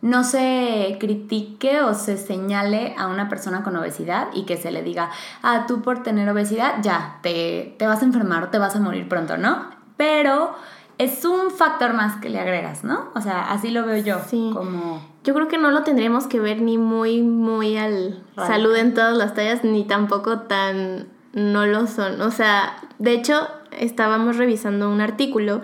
no 0.00 0.22
se 0.22 0.96
critique 1.00 1.82
o 1.82 1.92
se 1.94 2.16
señale 2.16 2.94
a 2.96 3.08
una 3.08 3.28
persona 3.28 3.64
con 3.64 3.76
obesidad 3.76 4.28
y 4.32 4.44
que 4.44 4.56
se 4.56 4.70
le 4.70 4.82
diga, 4.82 5.10
ah, 5.42 5.64
tú 5.66 5.82
por 5.82 6.04
tener 6.04 6.30
obesidad 6.30 6.76
ya, 6.82 7.18
te, 7.20 7.74
te 7.78 7.86
vas 7.88 8.00
a 8.00 8.04
enfermar 8.04 8.44
o 8.44 8.48
te 8.48 8.58
vas 8.58 8.76
a 8.76 8.80
morir 8.80 9.08
pronto, 9.08 9.36
¿no? 9.36 9.70
Pero 9.96 10.54
es 10.98 11.24
un 11.24 11.50
factor 11.50 11.94
más 11.94 12.20
que 12.20 12.28
le 12.28 12.40
agregas, 12.40 12.84
¿no? 12.84 13.10
O 13.14 13.20
sea, 13.20 13.50
así 13.50 13.70
lo 13.70 13.84
veo 13.84 14.02
yo. 14.02 14.20
Sí. 14.26 14.50
Como... 14.52 15.02
Yo 15.24 15.34
creo 15.34 15.48
que 15.48 15.58
no 15.58 15.70
lo 15.70 15.82
tendríamos 15.82 16.26
que 16.26 16.40
ver 16.40 16.60
ni 16.60 16.78
muy, 16.78 17.22
muy 17.22 17.76
al 17.76 18.24
salud 18.36 18.74
en 18.76 18.94
todas 18.94 19.16
las 19.16 19.34
tallas, 19.34 19.64
ni 19.64 19.84
tampoco 19.84 20.40
tan 20.40 21.08
no 21.32 21.66
lo 21.66 21.86
son. 21.86 22.20
O 22.20 22.30
sea, 22.30 22.76
de 22.98 23.12
hecho, 23.12 23.48
estábamos 23.70 24.36
revisando 24.36 24.90
un 24.90 25.00
artículo, 25.00 25.62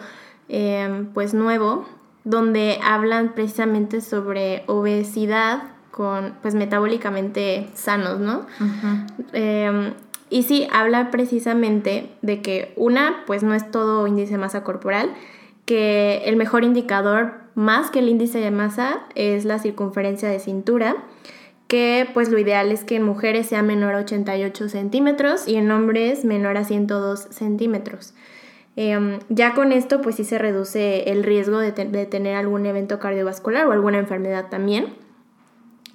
em, 0.49 1.07
pues 1.13 1.35
nuevo, 1.35 1.87
donde 2.25 2.79
hablan 2.83 3.33
precisamente 3.35 4.01
sobre 4.01 4.65
obesidad 4.67 5.63
con, 5.91 6.35
pues 6.43 6.55
metabólicamente 6.55 7.69
sanos, 7.75 8.21
¿no? 8.21 8.47
Em, 9.33 9.95
y 10.31 10.43
sí, 10.43 10.69
habla 10.73 11.11
precisamente 11.11 12.11
de 12.23 12.43
que 12.43 12.73
una, 12.77 13.25
pues 13.27 13.43
no 13.43 13.55
es 13.55 13.71
todo 13.71 14.07
índice 14.07 14.33
de 14.33 14.39
masa 14.39 14.65
corporal, 14.65 15.15
que 15.65 16.23
el 16.25 16.37
mejor 16.37 16.65
indicador 16.65 17.35
más 17.55 17.91
que 17.91 17.99
el 17.99 18.09
índice 18.09 18.39
de 18.39 18.51
masa 18.51 19.01
es 19.15 19.45
la 19.45 19.59
circunferencia 19.59 20.29
de 20.29 20.39
cintura, 20.39 20.97
que 21.67 22.09
pues 22.15 22.31
lo 22.31 22.39
ideal 22.39 22.73
es 22.73 22.85
que 22.85 22.97
en 22.97 23.03
mujeres 23.03 23.49
sea 23.49 23.63
menor 23.63 23.95
a 23.95 23.99
88 23.99 24.69
centímetros 24.69 25.47
y 25.47 25.57
en 25.57 25.71
hombres 25.71 26.25
menor 26.25 26.57
a 26.57 26.65
102 26.65 27.29
centímetros. 27.31 28.15
Em, 28.77 29.19
ya 29.29 29.55
con 29.55 29.73
esto 29.73 30.01
pues 30.01 30.15
sí 30.15 30.25
se 30.25 30.39
reduce 30.39 31.11
el 31.11 31.25
riesgo 31.25 31.59
de, 31.59 31.73
tener 31.73 32.37
algún 32.37 32.65
evento 32.65 33.01
cardiovascular 33.01 33.67
o 33.67 33.73
alguna 33.73 33.99
enfermedad 33.99 34.47
también. 34.51 34.95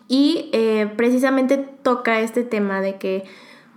Y 0.07 0.49
eh, 0.51 0.91
precisamente 0.97 1.57
toca 1.57 2.19
este 2.19 2.43
tema 2.43 2.81
de 2.81 2.97
que 2.97 3.23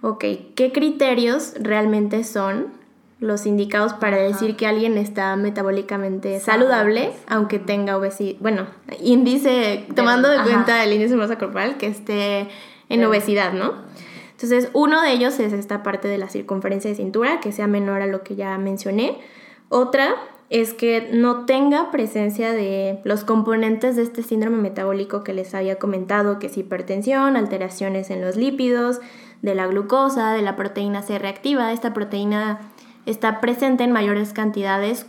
ok, 0.02 0.24
¿qué 0.54 0.72
criterios 0.72 1.54
realmente 1.60 2.24
son 2.24 2.74
los 3.18 3.46
indicados 3.46 3.94
para 3.94 4.18
decir 4.18 4.56
que 4.56 4.66
alguien 4.66 4.98
está 4.98 5.36
metabólicamente 5.36 6.38
saludable, 6.40 7.12
aunque 7.26 7.58
tenga 7.58 7.96
obesidad? 7.96 8.36
Bueno, 8.40 8.66
índice, 9.00 9.86
tomando 9.94 10.28
de 10.28 10.38
cuenta 10.42 10.84
el 10.84 10.92
índice 10.92 11.12
de 11.12 11.16
masa 11.16 11.38
corporal, 11.38 11.78
que 11.78 11.86
esté 11.86 12.48
en 12.88 13.04
obesidad, 13.04 13.52
¿no? 13.52 13.74
Entonces, 14.32 14.68
uno 14.74 15.00
de 15.00 15.12
ellos 15.12 15.38
es 15.40 15.54
esta 15.54 15.82
parte 15.82 16.08
de 16.08 16.18
la 16.18 16.28
circunferencia 16.28 16.90
de 16.90 16.96
cintura, 16.96 17.40
que 17.40 17.52
sea 17.52 17.66
menor 17.66 18.02
a 18.02 18.06
lo 18.06 18.22
que 18.22 18.36
ya 18.36 18.58
mencioné. 18.58 19.16
Otra 19.70 20.14
es 20.50 20.74
que 20.74 21.08
no 21.12 21.46
tenga 21.46 21.90
presencia 21.90 22.52
de 22.52 23.00
los 23.04 23.24
componentes 23.24 23.96
de 23.96 24.02
este 24.02 24.22
síndrome 24.22 24.58
metabólico 24.58 25.24
que 25.24 25.32
les 25.32 25.54
había 25.54 25.78
comentado, 25.78 26.38
que 26.38 26.48
es 26.48 26.58
hipertensión, 26.58 27.36
alteraciones 27.36 28.10
en 28.10 28.20
los 28.20 28.36
lípidos, 28.36 29.00
de 29.46 29.54
la 29.54 29.68
glucosa, 29.68 30.32
de 30.32 30.42
la 30.42 30.56
proteína 30.56 31.02
C 31.02 31.18
reactiva. 31.18 31.72
Esta 31.72 31.94
proteína 31.94 32.58
está 33.06 33.40
presente 33.40 33.84
en 33.84 33.92
mayores 33.92 34.32
cantidades 34.32 35.06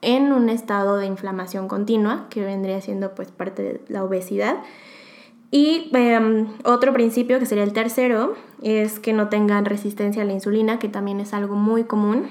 en 0.00 0.32
un 0.32 0.48
estado 0.48 0.96
de 0.96 1.06
inflamación 1.06 1.66
continua, 1.66 2.26
que 2.30 2.42
vendría 2.44 2.80
siendo 2.80 3.14
pues 3.14 3.32
parte 3.32 3.62
de 3.62 3.80
la 3.88 4.04
obesidad. 4.04 4.58
Y 5.50 5.90
em, 5.92 6.46
otro 6.64 6.92
principio, 6.92 7.40
que 7.40 7.46
sería 7.46 7.64
el 7.64 7.72
tercero, 7.72 8.34
es 8.62 9.00
que 9.00 9.12
no 9.12 9.28
tengan 9.28 9.64
resistencia 9.64 10.22
a 10.22 10.24
la 10.24 10.32
insulina, 10.32 10.78
que 10.78 10.88
también 10.88 11.18
es 11.18 11.34
algo 11.34 11.56
muy 11.56 11.82
común. 11.82 12.28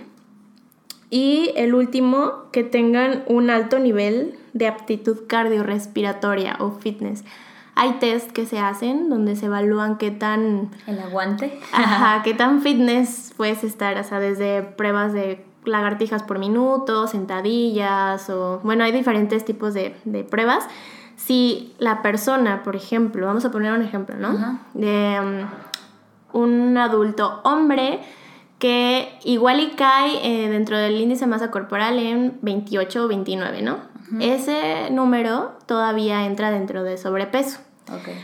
Y 1.09 1.51
el 1.57 1.75
último, 1.75 2.45
que 2.53 2.63
tengan 2.63 3.23
un 3.27 3.49
alto 3.49 3.79
nivel 3.79 4.39
de 4.53 4.67
aptitud 4.67 5.27
cardiorrespiratoria 5.27 6.55
o 6.59 6.71
fitness. 6.71 7.25
Hay 7.81 7.93
test 7.93 8.31
que 8.31 8.45
se 8.45 8.59
hacen 8.59 9.09
donde 9.09 9.37
se 9.37 9.45
evalúan 9.45 9.97
qué 9.97 10.11
tan... 10.11 10.69
El 10.85 10.99
aguante. 10.99 11.57
Ajá, 11.71 12.21
qué 12.25 12.33
tan 12.33 12.61
fitness 12.61 13.33
puedes 13.37 13.63
estar, 13.63 13.97
o 13.97 14.03
sea, 14.03 14.19
desde 14.19 14.63
pruebas 14.63 15.13
de 15.13 15.45
lagartijas 15.63 16.21
por 16.23 16.39
minuto, 16.39 17.07
sentadillas 17.07 18.29
o... 18.29 18.59
Bueno, 18.65 18.83
hay 18.83 18.91
diferentes 18.91 19.45
tipos 19.45 19.73
de, 19.73 19.95
pruebas. 20.29 20.67
Si 21.15 21.73
la 21.79 22.01
persona, 22.01 22.63
por 22.63 22.75
ejemplo, 22.75 23.25
vamos 23.25 23.45
a 23.45 23.51
poner 23.51 23.71
un 23.71 23.81
ejemplo, 23.81 24.17
¿no? 24.17 24.59
De 24.73 25.47
um, 26.33 26.41
un 26.41 26.77
adulto 26.77 27.39
hombre 27.45 28.01
que 28.57 29.17
igual 29.23 29.61
y 29.61 29.69
cae 29.69 30.19
eh, 30.21 30.49
dentro 30.49 30.77
del 30.77 30.99
índice 30.99 31.23
de 31.23 31.31
masa 31.31 31.49
corporal 31.49 31.97
en 31.97 32.39
28 32.41 33.05
o 33.05 33.07
29, 33.07 33.61
¿no? 33.61 33.77
Ese 34.19 34.89
número 34.91 35.53
todavía 35.65 36.25
entra 36.25 36.51
dentro 36.51 36.83
de 36.83 36.97
sobrepeso. 36.97 37.59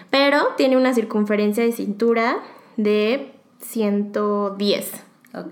Pero 0.10 0.48
tiene 0.58 0.78
una 0.78 0.94
circunferencia 0.94 1.64
de 1.64 1.72
cintura 1.72 2.38
de 2.78 3.34
110. 3.62 5.04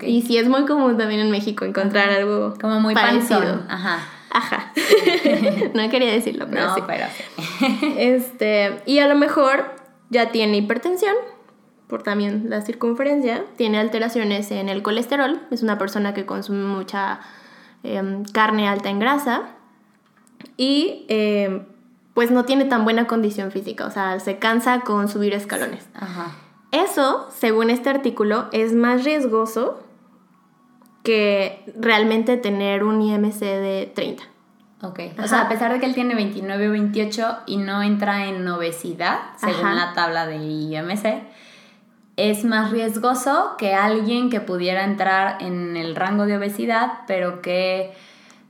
Y 0.02 0.22
sí 0.22 0.38
es 0.38 0.48
muy 0.48 0.64
común 0.64 0.96
también 0.96 1.20
en 1.20 1.30
México 1.30 1.64
encontrar 1.64 2.10
algo 2.10 2.54
como 2.60 2.80
muy 2.80 2.94
parecido. 2.94 3.62
Ajá. 3.68 4.00
Ajá. 4.30 4.72
no 5.74 5.88
quería 5.90 6.10
decirlo, 6.10 6.46
pero 6.50 6.66
no, 6.66 6.74
sí. 6.74 6.82
Pero 6.86 7.06
este, 7.98 8.82
y 8.86 8.98
a 8.98 9.06
lo 9.06 9.14
mejor 9.14 9.76
ya 10.10 10.32
tiene 10.32 10.56
hipertensión 10.56 11.14
por 11.86 12.02
también 12.02 12.46
la 12.48 12.62
circunferencia, 12.62 13.44
tiene 13.56 13.78
alteraciones 13.78 14.50
en 14.50 14.68
el 14.68 14.82
colesterol, 14.82 15.40
es 15.50 15.62
una 15.62 15.78
persona 15.78 16.14
que 16.14 16.26
consume 16.26 16.64
mucha 16.64 17.20
em, 17.82 18.24
carne 18.24 18.66
alta 18.66 18.88
en 18.88 18.98
grasa 18.98 19.42
y 20.56 21.04
em, 21.08 21.64
pues 22.14 22.30
no 22.30 22.44
tiene 22.44 22.64
tan 22.64 22.84
buena 22.84 23.06
condición 23.06 23.50
física, 23.50 23.86
o 23.86 23.90
sea, 23.90 24.18
se 24.20 24.38
cansa 24.38 24.80
con 24.80 25.08
subir 25.08 25.34
escalones. 25.34 25.88
Eso, 26.70 27.28
según 27.36 27.70
este 27.70 27.90
artículo, 27.90 28.46
es 28.52 28.72
más 28.72 29.04
riesgoso 29.04 29.80
que 31.02 31.64
realmente 31.78 32.36
tener 32.36 32.82
un 32.82 33.02
IMC 33.02 33.40
de 33.40 33.92
30. 33.94 34.22
Ok, 34.82 35.00
o 35.22 35.26
sea, 35.26 35.42
a 35.42 35.48
pesar 35.48 35.72
de 35.72 35.80
que 35.80 35.86
él 35.86 35.94
tiene 35.94 36.14
29 36.14 36.68
o 36.68 36.72
28 36.72 37.38
y 37.46 37.56
no 37.56 37.82
entra 37.82 38.26
en 38.26 38.46
obesidad, 38.48 39.18
según 39.36 39.76
la 39.76 39.92
tabla 39.94 40.26
de 40.26 40.36
IMC, 40.36 41.22
es 42.16 42.44
más 42.44 42.70
riesgoso 42.70 43.54
que 43.58 43.74
alguien 43.74 44.30
que 44.30 44.40
pudiera 44.40 44.84
entrar 44.84 45.42
en 45.42 45.76
el 45.76 45.96
rango 45.96 46.26
de 46.26 46.36
obesidad, 46.36 47.00
pero 47.06 47.42
que 47.42 47.94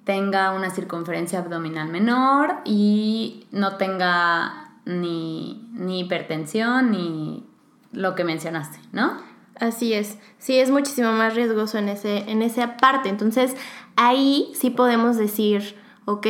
tenga 0.04 0.52
una 0.52 0.70
circunferencia 0.70 1.38
abdominal 1.38 1.88
menor 1.88 2.56
y 2.64 3.46
no 3.50 3.76
tenga 3.76 4.70
ni, 4.84 5.66
hipertensión 6.00 6.90
ni 6.90 7.44
lo 7.92 8.14
que 8.14 8.25
mencionaste, 8.25 8.78
¿no? 8.92 9.12
Así 9.58 9.94
es, 9.94 10.18
sí 10.38 10.58
es 10.58 10.70
muchísimo 10.70 11.12
más 11.12 11.34
riesgoso 11.34 11.78
en, 11.78 11.88
ese, 11.88 12.30
en 12.30 12.42
esa 12.42 12.76
parte. 12.76 13.08
Entonces 13.08 13.56
ahí 13.96 14.50
sí 14.54 14.70
podemos 14.70 15.16
decir, 15.16 15.76
ok, 16.04 16.26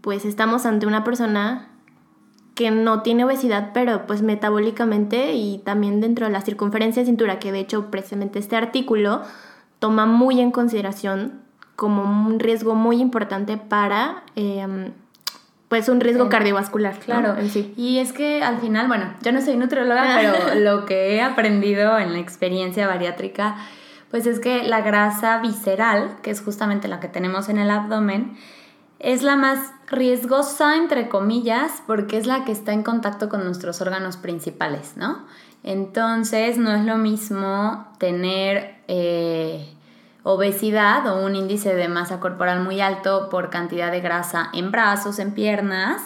pues 0.00 0.24
estamos 0.24 0.66
ante 0.66 0.86
una 0.86 1.04
persona 1.04 1.68
que 2.54 2.70
no 2.70 3.02
tiene 3.02 3.24
obesidad, 3.24 3.70
pero 3.74 4.06
pues 4.06 4.22
metabólicamente 4.22 5.34
y 5.34 5.58
también 5.58 6.00
dentro 6.00 6.26
de 6.26 6.32
la 6.32 6.40
circunferencia 6.40 7.02
de 7.02 7.06
cintura, 7.06 7.38
que 7.38 7.52
de 7.52 7.60
hecho 7.60 7.90
precisamente 7.90 8.38
este 8.38 8.56
artículo 8.56 9.22
toma 9.78 10.06
muy 10.06 10.40
en 10.40 10.50
consideración 10.50 11.43
como 11.76 12.02
un 12.02 12.38
riesgo 12.38 12.74
muy 12.74 13.00
importante 13.00 13.56
para 13.56 14.22
em, 14.36 14.92
pues 15.68 15.88
un 15.88 16.00
riesgo 16.00 16.28
cardiovascular. 16.28 16.98
Claro, 17.00 17.36
en 17.36 17.50
sí. 17.50 17.74
Y 17.76 17.98
es 17.98 18.12
que 18.12 18.42
al 18.42 18.58
final, 18.58 18.86
bueno, 18.86 19.12
yo 19.22 19.32
no 19.32 19.40
soy 19.40 19.56
nutrióloga, 19.56 20.18
pero 20.20 20.54
lo 20.60 20.84
que 20.84 21.16
he 21.16 21.22
aprendido 21.22 21.98
en 21.98 22.12
la 22.12 22.20
experiencia 22.20 22.86
bariátrica, 22.86 23.56
pues 24.10 24.26
es 24.26 24.38
que 24.38 24.62
la 24.62 24.82
grasa 24.82 25.38
visceral, 25.38 26.16
que 26.22 26.30
es 26.30 26.40
justamente 26.40 26.86
la 26.86 27.00
que 27.00 27.08
tenemos 27.08 27.48
en 27.48 27.58
el 27.58 27.70
abdomen, 27.70 28.36
es 29.00 29.22
la 29.22 29.36
más 29.36 29.58
riesgosa, 29.88 30.76
entre 30.76 31.08
comillas, 31.08 31.82
porque 31.86 32.18
es 32.18 32.26
la 32.26 32.44
que 32.44 32.52
está 32.52 32.72
en 32.72 32.82
contacto 32.82 33.28
con 33.28 33.44
nuestros 33.44 33.80
órganos 33.80 34.16
principales, 34.16 34.96
¿no? 34.96 35.26
Entonces, 35.64 36.56
no 36.56 36.74
es 36.74 36.84
lo 36.84 36.98
mismo 36.98 37.86
tener 37.98 38.76
eh, 38.86 39.73
obesidad 40.24 41.06
o 41.06 41.24
un 41.24 41.36
índice 41.36 41.74
de 41.74 41.86
masa 41.86 42.18
corporal 42.18 42.60
muy 42.60 42.80
alto 42.80 43.28
por 43.28 43.50
cantidad 43.50 43.92
de 43.92 44.00
grasa 44.00 44.50
en 44.52 44.72
brazos, 44.72 45.18
en 45.20 45.32
piernas, 45.32 46.00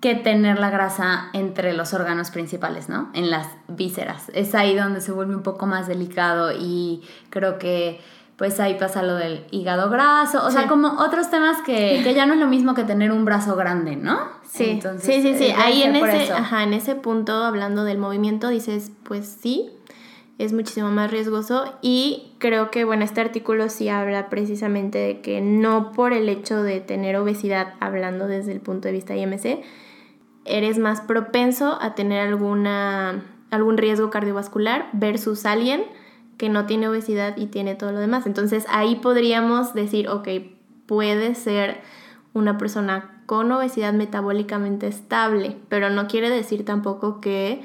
que 0.00 0.14
tener 0.14 0.58
la 0.58 0.68
grasa 0.68 1.30
entre 1.32 1.72
los 1.72 1.94
órganos 1.94 2.30
principales, 2.30 2.88
¿no? 2.88 3.08
En 3.14 3.30
las 3.30 3.48
vísceras. 3.68 4.30
Es 4.34 4.54
ahí 4.54 4.76
donde 4.76 5.00
se 5.00 5.12
vuelve 5.12 5.34
un 5.34 5.42
poco 5.42 5.66
más 5.66 5.86
delicado 5.86 6.52
y 6.52 7.02
creo 7.30 7.58
que 7.58 8.00
pues 8.36 8.58
ahí 8.60 8.74
pasa 8.74 9.02
lo 9.02 9.14
del 9.14 9.46
hígado 9.52 9.88
graso, 9.88 10.44
o 10.44 10.50
sea, 10.50 10.66
como 10.66 11.00
otros 11.00 11.30
temas 11.30 11.58
que, 11.64 12.02
ya 12.14 12.26
no 12.26 12.34
es 12.34 12.40
lo 12.40 12.48
mismo 12.48 12.74
que 12.74 12.82
tener 12.82 13.12
un 13.12 13.24
brazo 13.24 13.54
grande, 13.54 13.94
¿no? 13.94 14.18
Sí, 14.42 14.80
sí, 14.98 15.22
sí, 15.22 15.34
sí. 15.38 15.44
Eh, 15.44 15.54
ahí 15.56 15.84
en 15.84 15.94
ese, 15.94 16.32
ajá, 16.32 16.64
en 16.64 16.72
ese 16.72 16.96
punto, 16.96 17.44
hablando 17.44 17.84
del 17.84 17.98
movimiento, 17.98 18.48
dices, 18.48 18.90
pues 19.04 19.28
sí, 19.40 19.70
es 20.44 20.52
muchísimo 20.52 20.90
más 20.90 21.10
riesgoso 21.10 21.64
y 21.82 22.32
creo 22.38 22.70
que, 22.70 22.84
bueno, 22.84 23.04
este 23.04 23.20
artículo 23.20 23.68
sí 23.68 23.88
habla 23.88 24.28
precisamente 24.28 24.98
de 24.98 25.20
que 25.20 25.40
no 25.40 25.92
por 25.92 26.12
el 26.12 26.28
hecho 26.28 26.62
de 26.62 26.80
tener 26.80 27.16
obesidad, 27.16 27.74
hablando 27.80 28.26
desde 28.26 28.52
el 28.52 28.60
punto 28.60 28.88
de 28.88 28.92
vista 28.92 29.16
IMC, 29.16 29.62
eres 30.44 30.78
más 30.78 31.00
propenso 31.00 31.78
a 31.80 31.94
tener 31.94 32.26
alguna, 32.26 33.24
algún 33.50 33.76
riesgo 33.76 34.10
cardiovascular 34.10 34.88
versus 34.92 35.46
alguien 35.46 35.84
que 36.38 36.48
no 36.48 36.66
tiene 36.66 36.88
obesidad 36.88 37.36
y 37.36 37.46
tiene 37.46 37.74
todo 37.74 37.92
lo 37.92 38.00
demás. 38.00 38.26
Entonces 38.26 38.66
ahí 38.68 38.96
podríamos 38.96 39.74
decir, 39.74 40.08
ok, 40.08 40.28
puede 40.86 41.34
ser 41.34 41.80
una 42.34 42.58
persona 42.58 43.22
con 43.26 43.52
obesidad 43.52 43.92
metabólicamente 43.92 44.88
estable, 44.88 45.56
pero 45.68 45.90
no 45.90 46.08
quiere 46.08 46.30
decir 46.30 46.64
tampoco 46.64 47.20
que 47.20 47.62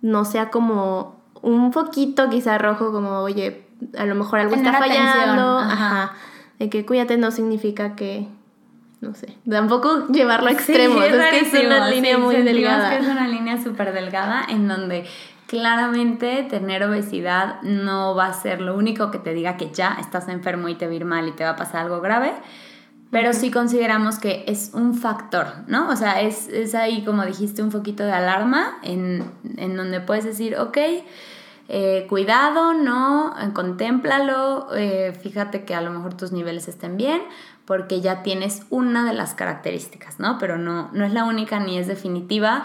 no 0.00 0.24
sea 0.24 0.50
como 0.50 1.17
un 1.42 1.70
poquito 1.70 2.28
quizá 2.30 2.58
rojo, 2.58 2.92
como, 2.92 3.20
oye, 3.20 3.64
a 3.96 4.04
lo 4.04 4.14
mejor 4.14 4.40
algo 4.40 4.54
está 4.54 4.72
fallando, 4.72 5.58
ajá. 5.58 6.12
de 6.58 6.68
que 6.68 6.84
cuídate 6.84 7.16
no 7.16 7.30
significa 7.30 7.94
que, 7.94 8.28
no 9.00 9.14
sé, 9.14 9.36
tampoco 9.48 10.08
llevarlo 10.08 10.48
a 10.48 10.52
extremos, 10.52 11.04
es, 11.04 11.12
que 11.12 11.38
es 11.40 11.64
una 11.64 11.88
línea 11.88 12.18
muy 12.18 12.36
delgada. 12.36 12.96
Es 12.96 13.06
una 13.06 13.28
línea 13.28 13.62
súper 13.62 13.92
delgada 13.92 14.44
en 14.48 14.68
donde 14.68 15.06
claramente 15.46 16.42
tener 16.42 16.84
obesidad 16.84 17.62
no 17.62 18.14
va 18.14 18.26
a 18.26 18.34
ser 18.34 18.60
lo 18.60 18.76
único 18.76 19.10
que 19.10 19.18
te 19.18 19.32
diga 19.32 19.56
que 19.56 19.70
ya 19.72 19.96
estás 19.98 20.28
enfermo 20.28 20.68
y 20.68 20.74
te 20.74 20.86
va 20.86 20.92
a 20.92 20.96
ir 20.96 21.04
mal 21.06 21.26
y 21.26 21.32
te 21.32 21.44
va 21.44 21.50
a 21.50 21.56
pasar 21.56 21.86
algo 21.86 22.00
grave, 22.00 22.32
pero 23.10 23.32
sí 23.32 23.50
consideramos 23.50 24.18
que 24.18 24.44
es 24.46 24.72
un 24.74 24.94
factor, 24.94 25.46
¿no? 25.66 25.88
O 25.88 25.96
sea, 25.96 26.20
es, 26.20 26.48
es 26.48 26.74
ahí, 26.74 27.04
como 27.04 27.24
dijiste, 27.24 27.62
un 27.62 27.70
poquito 27.70 28.04
de 28.04 28.12
alarma 28.12 28.78
en, 28.82 29.30
en 29.56 29.76
donde 29.76 30.00
puedes 30.00 30.24
decir, 30.24 30.56
ok, 30.58 30.78
eh, 31.70 32.06
cuidado, 32.08 32.74
¿no? 32.74 33.34
Contémplalo, 33.54 34.68
eh, 34.74 35.18
fíjate 35.20 35.64
que 35.64 35.74
a 35.74 35.80
lo 35.80 35.90
mejor 35.90 36.14
tus 36.14 36.32
niveles 36.32 36.68
estén 36.68 36.96
bien, 36.96 37.20
porque 37.66 38.00
ya 38.00 38.22
tienes 38.22 38.62
una 38.70 39.04
de 39.04 39.14
las 39.14 39.34
características, 39.34 40.18
¿no? 40.18 40.38
Pero 40.38 40.56
no, 40.56 40.90
no 40.92 41.04
es 41.04 41.12
la 41.12 41.24
única 41.24 41.60
ni 41.60 41.78
es 41.78 41.86
definitiva. 41.86 42.64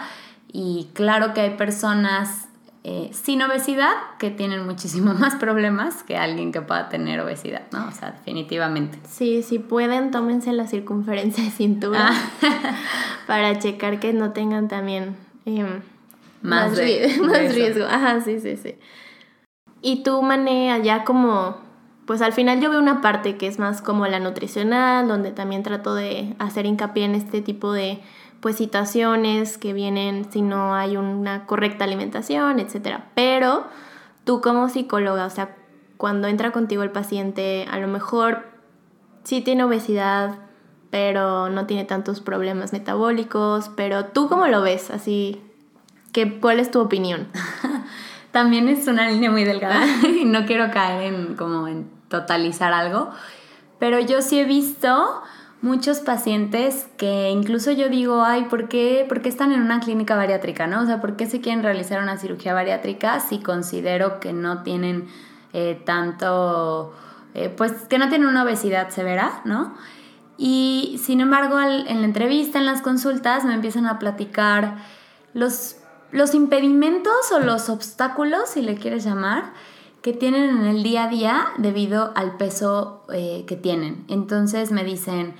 Y 0.50 0.88
claro 0.94 1.34
que 1.34 1.42
hay 1.42 1.56
personas 1.56 2.48
eh, 2.86 3.08
sin 3.14 3.40
obesidad 3.40 3.94
que 4.18 4.30
tienen 4.30 4.66
muchísimo 4.66 5.14
más 5.18 5.36
problemas 5.36 6.02
que 6.02 6.18
alguien 6.18 6.52
que 6.52 6.60
pueda 6.60 6.90
tener 6.90 7.18
obesidad, 7.20 7.62
¿no? 7.72 7.88
O 7.88 7.92
sea, 7.92 8.10
definitivamente. 8.10 8.98
Sí, 9.08 9.42
si 9.42 9.58
pueden, 9.58 10.10
tómense 10.10 10.52
la 10.52 10.66
circunferencia 10.66 11.42
de 11.42 11.50
cintura 11.50 12.10
ah. 12.10 12.76
para 13.26 13.58
checar 13.58 14.00
que 14.00 14.12
no 14.12 14.32
tengan 14.32 14.68
también 14.68 15.16
em, 15.46 15.80
más, 16.42 16.76
riesgo. 16.76 17.86
Ajá, 17.86 18.20
sí, 18.20 18.38
sí, 18.38 18.58
sí. 18.58 18.76
Y 19.80 20.02
tú, 20.02 20.20
Mané, 20.20 20.78
ya 20.82 21.04
como, 21.04 21.56
pues 22.04 22.20
al 22.20 22.34
final 22.34 22.60
yo 22.60 22.68
veo 22.68 22.80
una 22.80 23.00
parte 23.00 23.38
que 23.38 23.46
es 23.46 23.58
más 23.58 23.80
como 23.80 24.06
la 24.06 24.20
nutricional, 24.20 25.08
donde 25.08 25.30
también 25.30 25.62
trato 25.62 25.94
de 25.94 26.34
hacer 26.38 26.66
hincapié 26.66 27.06
en 27.06 27.14
este 27.14 27.40
tipo 27.40 27.72
de 27.72 28.02
pues 28.44 28.56
situaciones 28.56 29.56
que 29.56 29.72
vienen 29.72 30.30
si 30.30 30.42
no 30.42 30.74
hay 30.74 30.98
una 30.98 31.46
correcta 31.46 31.84
alimentación, 31.84 32.58
etc. 32.58 32.98
Pero 33.14 33.64
tú 34.24 34.42
como 34.42 34.68
psicóloga, 34.68 35.24
o 35.24 35.30
sea, 35.30 35.56
cuando 35.96 36.28
entra 36.28 36.52
contigo 36.52 36.82
el 36.82 36.90
paciente, 36.90 37.66
a 37.70 37.78
lo 37.78 37.88
mejor 37.88 38.44
sí 39.22 39.40
tiene 39.40 39.64
obesidad, 39.64 40.40
pero 40.90 41.48
no 41.48 41.64
tiene 41.64 41.86
tantos 41.86 42.20
problemas 42.20 42.74
metabólicos, 42.74 43.70
pero 43.76 44.04
tú 44.08 44.28
cómo 44.28 44.46
lo 44.46 44.60
ves, 44.60 44.90
así, 44.90 45.40
que, 46.12 46.38
¿cuál 46.38 46.60
es 46.60 46.70
tu 46.70 46.80
opinión? 46.80 47.28
También 48.30 48.68
es 48.68 48.86
una 48.88 49.08
línea 49.08 49.30
muy 49.30 49.44
delgada 49.44 49.86
y 50.20 50.26
no 50.26 50.44
quiero 50.44 50.70
caer 50.70 51.14
en 51.14 51.34
como 51.34 51.66
en 51.66 51.88
totalizar 52.10 52.74
algo, 52.74 53.08
pero 53.78 54.00
yo 54.00 54.20
sí 54.20 54.38
he 54.38 54.44
visto 54.44 55.22
muchos 55.64 56.00
pacientes 56.00 56.86
que 56.98 57.30
incluso 57.30 57.72
yo 57.72 57.88
digo, 57.88 58.22
ay, 58.22 58.44
¿por 58.44 58.68
qué, 58.68 59.06
¿por 59.08 59.22
qué 59.22 59.30
están 59.30 59.50
en 59.50 59.62
una 59.62 59.80
clínica 59.80 60.14
bariátrica? 60.14 60.66
¿no? 60.66 60.82
O 60.82 60.86
sea, 60.86 61.00
¿por 61.00 61.16
qué 61.16 61.24
se 61.24 61.40
quieren 61.40 61.62
realizar 61.62 62.02
una 62.02 62.18
cirugía 62.18 62.52
bariátrica 62.52 63.18
si 63.18 63.38
considero 63.38 64.20
que 64.20 64.34
no 64.34 64.62
tienen 64.62 65.08
eh, 65.54 65.80
tanto, 65.86 66.92
eh, 67.32 67.48
pues 67.48 67.72
que 67.88 67.98
no 67.98 68.10
tienen 68.10 68.28
una 68.28 68.42
obesidad 68.42 68.90
severa, 68.90 69.40
¿no? 69.46 69.74
Y 70.36 71.00
sin 71.02 71.20
embargo, 71.20 71.58
en 71.60 72.00
la 72.00 72.04
entrevista, 72.04 72.58
en 72.58 72.66
las 72.66 72.82
consultas, 72.82 73.44
me 73.44 73.54
empiezan 73.54 73.86
a 73.86 73.98
platicar 73.98 74.76
los, 75.32 75.76
los 76.10 76.34
impedimentos 76.34 77.32
o 77.32 77.38
los 77.38 77.70
obstáculos, 77.70 78.50
si 78.50 78.62
le 78.62 78.74
quieres 78.74 79.04
llamar, 79.04 79.52
que 80.02 80.12
tienen 80.12 80.50
en 80.50 80.64
el 80.64 80.82
día 80.82 81.04
a 81.04 81.08
día 81.08 81.46
debido 81.56 82.12
al 82.16 82.36
peso 82.36 83.04
eh, 83.12 83.44
que 83.46 83.56
tienen. 83.56 84.04
Entonces 84.08 84.72
me 84.72 84.82
dicen, 84.82 85.34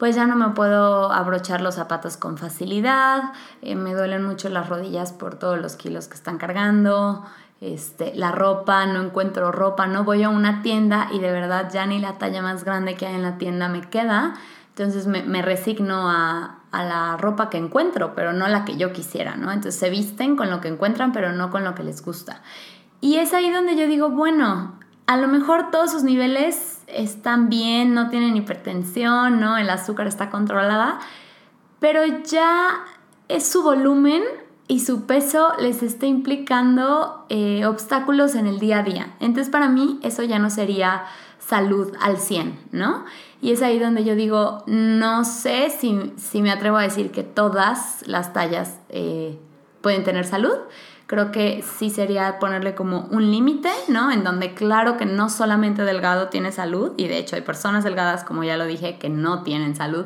pues 0.00 0.16
ya 0.16 0.26
no 0.26 0.34
me 0.34 0.48
puedo 0.54 1.12
abrochar 1.12 1.60
los 1.60 1.74
zapatos 1.74 2.16
con 2.16 2.38
facilidad, 2.38 3.34
eh, 3.60 3.74
me 3.74 3.92
duelen 3.92 4.24
mucho 4.24 4.48
las 4.48 4.66
rodillas 4.66 5.12
por 5.12 5.34
todos 5.34 5.60
los 5.60 5.76
kilos 5.76 6.08
que 6.08 6.14
están 6.14 6.38
cargando, 6.38 7.22
este, 7.60 8.14
la 8.14 8.32
ropa, 8.32 8.86
no 8.86 9.02
encuentro 9.02 9.52
ropa, 9.52 9.86
no 9.86 10.04
voy 10.04 10.22
a 10.22 10.30
una 10.30 10.62
tienda 10.62 11.08
y 11.12 11.18
de 11.18 11.30
verdad 11.30 11.68
ya 11.70 11.84
ni 11.84 11.98
la 11.98 12.16
talla 12.16 12.40
más 12.40 12.64
grande 12.64 12.94
que 12.94 13.06
hay 13.06 13.14
en 13.14 13.20
la 13.20 13.36
tienda 13.36 13.68
me 13.68 13.82
queda, 13.82 14.36
entonces 14.70 15.06
me, 15.06 15.42
resigno 15.42 16.08
a, 16.08 16.60
a, 16.72 16.82
la 16.82 17.18
ropa 17.18 17.50
que 17.50 17.58
encuentro, 17.58 18.14
pero 18.14 18.32
no 18.32 18.48
la 18.48 18.64
que 18.64 18.78
yo 18.78 18.94
quisiera, 18.94 19.36
¿no? 19.36 19.52
Entonces 19.52 19.78
se 19.78 19.90
visten 19.90 20.34
con 20.34 20.48
lo 20.48 20.62
que 20.62 20.68
encuentran, 20.68 21.12
pero 21.12 21.32
no 21.32 21.50
con 21.50 21.62
lo 21.62 21.74
que 21.74 21.82
les 21.82 22.02
gusta. 22.02 22.40
Y 23.02 23.16
es 23.16 23.34
ahí 23.34 23.50
donde 23.50 23.76
yo 23.76 23.86
digo, 23.86 24.08
bueno, 24.08 24.80
a 25.06 25.18
lo 25.18 25.28
mejor 25.28 25.70
todos 25.70 25.90
sus 25.90 26.04
niveles 26.04 26.79
están 26.94 27.48
bien, 27.48 27.94
no 27.94 28.08
tienen 28.10 28.36
hipertensión, 28.36 29.40
¿no? 29.40 29.56
El 29.56 29.70
azúcar 29.70 30.06
está 30.06 30.30
controlada, 30.30 31.00
pero 31.78 32.02
ya 32.24 32.84
es 33.28 33.46
su 33.46 33.62
volumen 33.62 34.22
y 34.68 34.80
su 34.80 35.06
peso 35.06 35.52
les 35.58 35.82
está 35.82 36.06
implicando 36.06 37.26
eh, 37.28 37.66
obstáculos 37.66 38.34
en 38.34 38.46
el 38.46 38.60
día 38.60 38.78
a 38.78 38.82
día. 38.82 39.14
Entonces 39.20 39.50
para 39.50 39.68
mí 39.68 39.98
eso 40.02 40.22
ya 40.22 40.38
no 40.38 40.50
sería 40.50 41.04
salud 41.38 41.92
al 42.00 42.18
100, 42.18 42.58
¿no? 42.70 43.04
Y 43.42 43.52
es 43.52 43.62
ahí 43.62 43.78
donde 43.78 44.04
yo 44.04 44.14
digo, 44.14 44.62
no 44.66 45.24
sé 45.24 45.70
si, 45.70 46.40
me 46.40 46.50
atrevo 46.52 46.76
a 46.76 46.82
decir 46.82 47.10
que 47.10 47.22
todas 47.24 48.06
las 48.06 48.32
tallas 48.32 48.78
eh, 48.90 49.38
pueden 49.80 50.04
tener 50.04 50.24
salud, 50.24 50.56
creo 51.10 51.32
que 51.32 51.64
sí 51.64 51.90
sería 51.90 52.38
ponerle 52.38 52.76
como 52.76 53.08
un 53.10 53.32
límite, 53.32 53.68
¿no? 53.88 54.12
En 54.12 54.22
donde 54.22 54.54
claro 54.54 54.96
que 54.96 55.06
no 55.06 55.28
solamente 55.28 55.82
delgado 55.82 56.28
tiene 56.28 56.52
salud, 56.52 56.92
y 56.96 57.08
de 57.08 57.18
hecho 57.18 57.34
hay 57.34 57.42
personas 57.42 57.82
delgadas, 57.82 58.22
como 58.22 58.44
ya 58.44 58.56
lo 58.56 58.64
dije, 58.64 58.96
que 58.96 59.08
no 59.08 59.42
tienen 59.42 59.74
salud, 59.74 60.04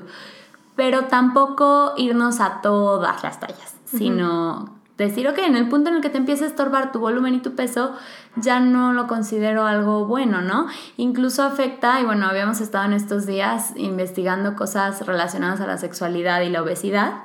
pero 0.76 1.04
tampoco 1.04 1.92
irnos 1.98 2.40
a 2.40 2.62
todas 2.62 3.22
las 3.22 3.38
tallas, 3.38 3.74
sino 3.84 4.78
decir, 4.96 5.28
ok, 5.28 5.36
en 5.40 5.56
el 5.56 5.68
punto 5.68 5.90
en 5.90 5.96
el 5.96 6.00
que 6.00 6.08
te 6.08 6.16
empieza 6.16 6.46
a 6.46 6.48
estorbar 6.48 6.90
tu 6.90 7.00
volumen 7.00 7.34
y 7.34 7.42
tu 7.42 7.54
peso, 7.54 7.92
ya 8.36 8.58
no 8.58 8.94
lo 8.94 9.06
considero 9.06 9.66
algo 9.66 10.06
bueno, 10.06 10.40
¿no? 10.40 10.68
Incluso 10.96 11.42
afecta, 11.42 12.00
y 12.00 12.06
bueno, 12.06 12.24
habíamos 12.28 12.62
estado 12.62 12.86
en 12.86 12.94
estos 12.94 13.26
días 13.26 13.74
investigando 13.76 14.56
cosas 14.56 15.06
relacionadas 15.06 15.60
a 15.60 15.66
la 15.66 15.76
sexualidad 15.76 16.40
y 16.40 16.48
la 16.48 16.62
obesidad. 16.62 17.24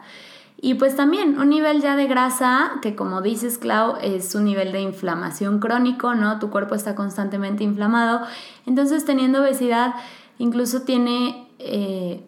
Y 0.62 0.74
pues 0.74 0.96
también 0.96 1.40
un 1.40 1.50
nivel 1.50 1.82
ya 1.82 1.96
de 1.96 2.08
grasa, 2.08 2.80
que 2.82 2.94
como 2.94 3.22
dices, 3.22 3.58
Clau, 3.58 3.96
es 4.02 4.36
un 4.36 4.44
nivel 4.44 4.74
de 4.74 4.82
inflamación 4.82 5.60
crónico, 5.60 6.16
¿no? 6.16 6.38
Tu 6.40 6.50
cuerpo 6.50 6.76
está 6.76 6.96
constantemente 6.96 7.64
inflamado. 7.64 8.26
Entonces, 8.66 9.06
teniendo 9.06 9.42
obesidad, 9.42 9.94
incluso 10.38 10.82
tiene 10.82 11.48
eh, 11.60 12.26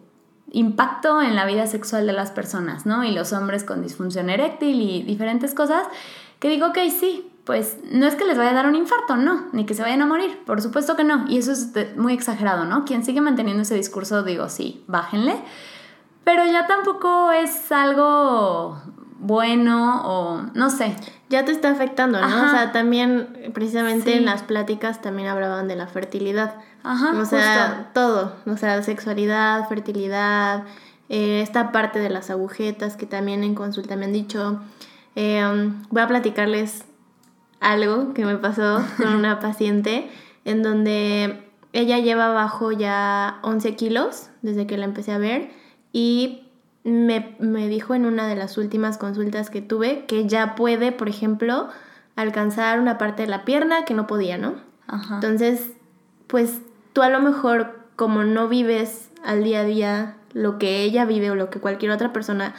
impacto 0.51 1.21
en 1.21 1.35
la 1.35 1.45
vida 1.45 1.67
sexual 1.67 2.07
de 2.07 2.13
las 2.13 2.31
personas, 2.31 2.85
¿no? 2.85 3.03
Y 3.03 3.11
los 3.11 3.33
hombres 3.33 3.65
con 3.65 3.81
disfunción 3.81 4.29
eréctil 4.29 4.79
y 4.81 5.03
diferentes 5.03 5.53
cosas, 5.53 5.83
que 6.39 6.47
digo, 6.47 6.67
ok, 6.67 6.77
sí, 6.89 7.29
pues 7.43 7.79
no 7.91 8.07
es 8.07 8.15
que 8.15 8.23
les 8.23 8.37
vaya 8.37 8.51
a 8.51 8.53
dar 8.53 8.67
un 8.67 8.75
infarto, 8.75 9.17
no, 9.17 9.47
ni 9.51 9.65
que 9.65 9.73
se 9.73 9.81
vayan 9.81 10.03
a 10.03 10.05
morir, 10.05 10.39
por 10.45 10.61
supuesto 10.61 10.95
que 10.95 11.03
no. 11.03 11.25
Y 11.27 11.37
eso 11.37 11.51
es 11.51 11.97
muy 11.97 12.13
exagerado, 12.13 12.63
¿no? 12.63 12.85
Quien 12.85 13.03
sigue 13.03 13.19
manteniendo 13.19 13.63
ese 13.63 13.75
discurso, 13.75 14.23
digo, 14.23 14.47
sí, 14.47 14.85
bájenle 14.87 15.35
pero 16.23 16.45
ya 16.45 16.67
tampoco 16.67 17.31
es 17.31 17.71
algo 17.71 18.81
bueno 19.19 20.01
o 20.05 20.41
no 20.53 20.69
sé. 20.69 20.95
Ya 21.29 21.45
te 21.45 21.51
está 21.51 21.69
afectando, 21.69 22.19
¿no? 22.19 22.27
O 22.27 22.49
sea, 22.49 22.71
también 22.73 23.51
precisamente 23.53 24.17
en 24.17 24.25
las 24.25 24.43
pláticas 24.43 25.01
también 25.01 25.29
hablaban 25.29 25.67
de 25.67 25.75
la 25.75 25.87
fertilidad. 25.87 26.55
Ajá. 26.83 27.13
O 27.17 27.25
sea, 27.25 27.91
todo. 27.93 28.35
O 28.45 28.57
sea, 28.57 28.81
sexualidad, 28.83 29.69
fertilidad, 29.69 30.63
eh, 31.07 31.41
esta 31.41 31.71
parte 31.71 31.99
de 31.99 32.09
las 32.09 32.29
agujetas 32.29 32.97
que 32.97 33.05
también 33.05 33.43
en 33.43 33.55
consulta 33.55 33.95
me 33.95 34.05
han 34.05 34.13
dicho. 34.13 34.59
Em, 35.15 35.83
voy 35.89 36.01
a 36.01 36.07
platicarles 36.07 36.85
algo 37.59 38.13
que 38.13 38.25
me 38.25 38.37
pasó 38.37 38.83
con 38.97 39.15
una 39.15 39.39
paciente 39.39 40.09
en 40.43 40.63
donde 40.63 41.47
ella 41.73 41.99
lleva 41.99 42.27
abajo 42.27 42.71
ya 42.71 43.39
11 43.43 43.75
kilos 43.75 44.29
desde 44.41 44.67
que 44.67 44.77
la 44.77 44.85
empecé 44.85 45.13
a 45.13 45.17
ver 45.17 45.60
y 45.91 46.47
me, 46.83 47.35
me, 47.39 47.67
dijo 47.67 47.93
en 47.93 48.05
una 48.05 48.27
de 48.27 48.35
las 48.35 48.57
últimas 48.57 48.97
consultas 48.97 49.49
que 49.49 49.61
tuve 49.61 50.05
que 50.05 50.27
ya 50.27 50.55
puede, 50.55 50.91
por 50.91 51.09
ejemplo, 51.09 51.67
alcanzar 52.15 52.79
una 52.79 52.97
parte 52.97 53.23
de 53.23 53.27
la 53.27 53.45
pierna 53.45 53.85
que 53.85 53.93
no 53.93 54.07
podía, 54.07 54.37
¿no? 54.37 54.55
Ajá. 54.87 55.15
Entonces, 55.15 55.71
pues 56.27 56.59
tú 56.93 57.01
a 57.01 57.09
lo 57.09 57.19
mejor 57.19 57.79
como 57.95 58.23
no 58.23 58.47
vives 58.47 59.09
al 59.23 59.43
día 59.43 59.61
a 59.61 59.63
día 59.63 60.17
lo 60.33 60.57
que 60.57 60.81
ella 60.81 61.05
vive 61.05 61.31
o 61.31 61.35
lo 61.35 61.49
que 61.49 61.59
cualquier 61.59 61.91
otra 61.91 62.13
persona 62.13 62.55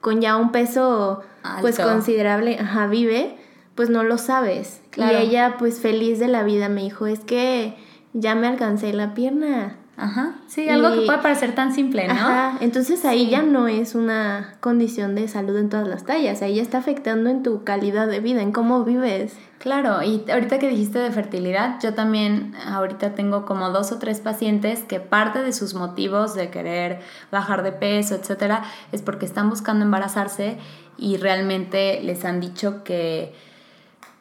con 0.00 0.20
ya 0.20 0.36
un 0.36 0.50
peso 0.52 1.22
pues 1.60 1.78
considerable, 1.78 2.58
ajá, 2.58 2.88
vive, 2.88 3.36
pues 3.74 3.88
no 3.88 4.02
lo 4.02 4.18
sabes. 4.18 4.82
Y 4.96 5.02
ella 5.02 5.56
pues 5.58 5.80
feliz 5.80 6.18
de 6.18 6.28
la 6.28 6.42
vida 6.42 6.68
me 6.68 6.82
dijo, 6.82 7.06
es 7.06 7.20
que 7.20 7.76
ya 8.12 8.34
me 8.34 8.48
alcancé 8.48 8.92
la 8.92 9.14
pierna. 9.14 9.76
Ajá, 9.96 10.36
sí, 10.46 10.68
algo 10.70 10.90
que 10.90 11.02
puede 11.02 11.18
parecer 11.18 11.54
tan 11.54 11.74
simple, 11.74 12.08
¿no? 12.08 12.14
Ajá, 12.14 12.56
entonces 12.60 13.04
ahí 13.04 13.28
ya 13.28 13.42
no 13.42 13.68
es 13.68 13.94
una 13.94 14.54
condición 14.60 15.14
de 15.14 15.28
salud 15.28 15.56
en 15.58 15.68
todas 15.68 15.86
las 15.86 16.04
tallas, 16.04 16.40
ahí 16.40 16.56
ya 16.56 16.62
está 16.62 16.78
afectando 16.78 17.28
en 17.28 17.42
tu 17.42 17.62
calidad 17.62 18.08
de 18.08 18.20
vida, 18.20 18.40
en 18.40 18.52
cómo 18.52 18.84
vives. 18.84 19.36
Claro, 19.58 20.02
y 20.02 20.24
ahorita 20.30 20.58
que 20.58 20.68
dijiste 20.68 20.98
de 20.98 21.10
fertilidad, 21.10 21.78
yo 21.80 21.92
también 21.94 22.54
ahorita 22.66 23.14
tengo 23.14 23.44
como 23.44 23.68
dos 23.70 23.92
o 23.92 23.98
tres 23.98 24.20
pacientes 24.20 24.82
que 24.82 24.98
parte 24.98 25.42
de 25.42 25.52
sus 25.52 25.74
motivos 25.74 26.34
de 26.34 26.50
querer 26.50 27.00
bajar 27.30 27.62
de 27.62 27.72
peso, 27.72 28.14
etcétera, 28.14 28.64
es 28.92 29.02
porque 29.02 29.26
están 29.26 29.50
buscando 29.50 29.84
embarazarse 29.84 30.56
y 30.96 31.18
realmente 31.18 32.00
les 32.02 32.24
han 32.24 32.40
dicho 32.40 32.82
que 32.82 33.34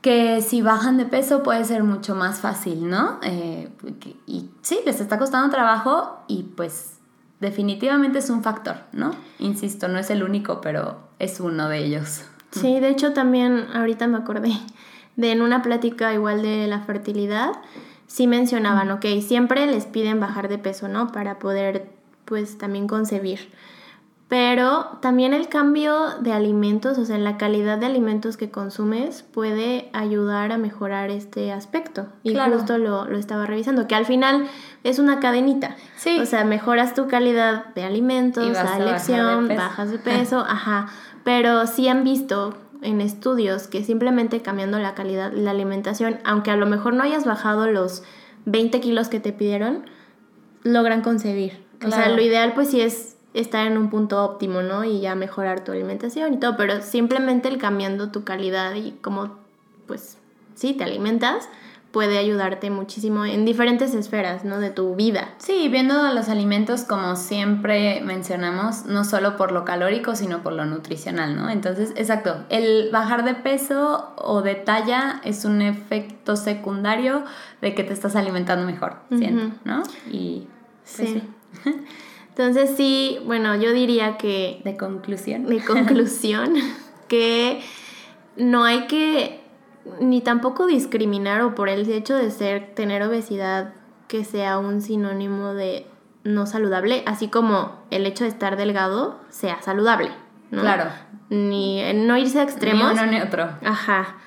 que 0.01 0.41
si 0.41 0.61
bajan 0.61 0.97
de 0.97 1.05
peso 1.05 1.43
puede 1.43 1.63
ser 1.63 1.83
mucho 1.83 2.15
más 2.15 2.39
fácil, 2.39 2.89
¿no? 2.89 3.19
Eh, 3.21 3.69
y 4.25 4.49
sí, 4.61 4.79
les 4.85 4.99
está 4.99 5.19
costando 5.19 5.49
trabajo 5.51 6.23
y 6.27 6.43
pues 6.43 6.97
definitivamente 7.39 8.19
es 8.19 8.29
un 8.29 8.43
factor, 8.43 8.77
¿no? 8.93 9.11
Insisto, 9.39 9.87
no 9.87 9.99
es 9.99 10.09
el 10.09 10.23
único, 10.23 10.59
pero 10.61 10.99
es 11.19 11.39
uno 11.39 11.69
de 11.69 11.79
ellos. 11.79 12.23
Sí, 12.51 12.79
de 12.79 12.89
hecho 12.89 13.13
también 13.13 13.67
ahorita 13.73 14.07
me 14.07 14.17
acordé 14.17 14.51
de 15.15 15.31
en 15.31 15.41
una 15.41 15.61
plática 15.61 16.13
igual 16.13 16.41
de 16.41 16.67
la 16.67 16.81
fertilidad, 16.81 17.51
sí 18.07 18.27
mencionaban, 18.27 18.91
ok, 18.91 19.05
siempre 19.21 19.67
les 19.67 19.85
piden 19.85 20.19
bajar 20.19 20.49
de 20.49 20.57
peso, 20.57 20.87
¿no? 20.87 21.11
Para 21.11 21.39
poder 21.39 21.89
pues 22.25 22.57
también 22.57 22.87
concebir 22.87 23.49
pero 24.31 24.97
también 25.01 25.33
el 25.33 25.49
cambio 25.49 26.17
de 26.21 26.31
alimentos, 26.31 26.97
o 26.97 27.03
sea, 27.03 27.17
la 27.17 27.35
calidad 27.35 27.77
de 27.79 27.85
alimentos 27.85 28.37
que 28.37 28.49
consumes 28.49 29.23
puede 29.23 29.89
ayudar 29.91 30.53
a 30.53 30.57
mejorar 30.57 31.09
este 31.09 31.51
aspecto. 31.51 32.07
Y 32.23 32.33
justo 32.33 32.77
lo, 32.77 33.03
lo, 33.07 33.17
estaba 33.17 33.45
revisando, 33.45 33.89
que 33.89 33.95
al 33.95 34.05
final 34.05 34.47
es 34.85 34.99
una 34.99 35.19
cadenita. 35.19 35.75
Sí. 35.97 36.17
O 36.17 36.25
sea, 36.25 36.45
mejoras 36.45 36.93
tu 36.93 37.09
calidad 37.09 37.75
de 37.75 37.83
alimentos, 37.83 38.47
la 38.53 38.77
elección, 38.77 39.49
bajas 39.49 39.91
de 39.91 39.97
peso, 39.99 40.45
ajá. 40.47 40.87
Pero 41.25 41.67
sí 41.67 41.89
han 41.89 42.05
visto 42.05 42.55
en 42.81 43.01
estudios 43.01 43.67
que 43.67 43.83
simplemente 43.83 44.41
cambiando 44.41 44.79
la 44.79 44.95
calidad 44.95 45.31
de 45.31 45.41
la 45.41 45.51
alimentación, 45.51 46.19
aunque 46.23 46.51
a 46.51 46.55
lo 46.55 46.67
mejor 46.67 46.93
no 46.93 47.03
hayas 47.03 47.25
bajado 47.25 47.67
los 47.67 48.03
20 48.45 48.79
kilos 48.79 49.09
que 49.09 49.19
te 49.19 49.33
pidieron, 49.33 49.87
logran 50.63 51.01
concebir. 51.01 51.65
O 51.85 51.91
sea, 51.91 52.07
lo 52.07 52.21
ideal 52.21 52.53
pues 52.53 52.69
sí 52.69 52.79
es 52.79 53.17
estar 53.33 53.65
en 53.65 53.77
un 53.77 53.89
punto 53.89 54.23
óptimo, 54.23 54.61
¿no? 54.61 54.83
Y 54.83 54.99
ya 54.99 55.15
mejorar 55.15 55.63
tu 55.63 55.71
alimentación 55.71 56.33
y 56.33 56.37
todo, 56.37 56.57
pero 56.57 56.81
simplemente 56.81 57.47
el 57.47 57.57
cambiando 57.57 58.11
tu 58.11 58.23
calidad 58.23 58.73
y 58.75 58.91
cómo, 59.01 59.37
pues, 59.87 60.17
sí, 60.55 60.73
te 60.73 60.83
alimentas, 60.83 61.47
puede 61.91 62.17
ayudarte 62.17 62.69
muchísimo 62.69 63.25
en 63.25 63.45
diferentes 63.45 63.93
esferas, 63.93 64.45
¿no? 64.45 64.59
De 64.59 64.69
tu 64.69 64.95
vida. 64.95 65.29
Sí, 65.37 65.67
viendo 65.69 66.13
los 66.13 66.29
alimentos 66.29 66.83
como 66.83 67.15
siempre 67.15 68.01
mencionamos, 68.01 68.85
no 68.85 69.03
solo 69.03 69.35
por 69.35 69.51
lo 69.51 69.65
calórico, 69.65 70.15
sino 70.15 70.41
por 70.41 70.53
lo 70.53 70.65
nutricional, 70.65 71.35
¿no? 71.35 71.49
Entonces, 71.49 71.91
exacto, 71.95 72.45
el 72.49 72.89
bajar 72.91 73.25
de 73.25 73.35
peso 73.35 74.13
o 74.15 74.41
de 74.41 74.55
talla 74.55 75.21
es 75.23 75.43
un 75.43 75.61
efecto 75.61 76.35
secundario 76.35 77.23
de 77.61 77.75
que 77.75 77.83
te 77.83 77.93
estás 77.93 78.15
alimentando 78.15 78.65
mejor, 78.65 78.95
¿no? 79.65 79.83
Y 80.09 80.47
pues, 80.95 81.09
sí. 81.09 81.21
sí. 81.63 81.71
Entonces 82.31 82.71
sí, 82.77 83.19
bueno, 83.25 83.55
yo 83.55 83.73
diría 83.73 84.17
que... 84.17 84.61
De 84.63 84.77
conclusión. 84.77 85.45
De 85.45 85.63
conclusión, 85.63 86.53
que 87.07 87.61
no 88.37 88.63
hay 88.63 88.87
que 88.87 89.41
ni 89.99 90.21
tampoco 90.21 90.65
discriminar 90.65 91.41
o 91.41 91.55
por 91.55 91.67
el 91.67 91.89
hecho 91.89 92.15
de 92.15 92.31
ser, 92.31 92.73
tener 92.73 93.03
obesidad, 93.03 93.73
que 94.07 94.23
sea 94.23 94.59
un 94.59 94.81
sinónimo 94.81 95.53
de 95.53 95.87
no 96.23 96.45
saludable, 96.45 97.03
así 97.05 97.27
como 97.27 97.79
el 97.89 98.05
hecho 98.05 98.23
de 98.23 98.29
estar 98.29 98.55
delgado 98.57 99.19
sea 99.29 99.61
saludable. 99.61 100.11
¿no? 100.51 100.61
Claro. 100.61 100.85
Ni 101.29 101.81
no 101.93 102.17
irse 102.17 102.39
a 102.39 102.43
extremos. 102.43 102.93
Ni 102.93 102.99
uno 102.99 103.11
ni 103.11 103.21
otro. 103.21 103.49
Ajá. 103.63 104.17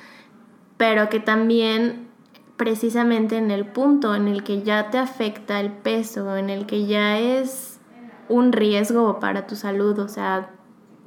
Pero 0.77 1.09
que 1.09 1.21
también 1.21 2.09
precisamente 2.57 3.37
en 3.37 3.51
el 3.51 3.67
punto 3.67 4.15
en 4.15 4.29
el 4.29 4.43
que 4.43 4.63
ya 4.63 4.91
te 4.91 4.99
afecta 4.99 5.61
el 5.61 5.71
peso, 5.71 6.37
en 6.37 6.51
el 6.51 6.67
que 6.67 6.87
ya 6.87 7.19
es 7.19 7.74
un 8.29 8.53
riesgo 8.53 9.21
para 9.21 9.47
tu 9.47 9.57
salud, 9.57 9.99
o 9.99 10.09
sea, 10.09 10.51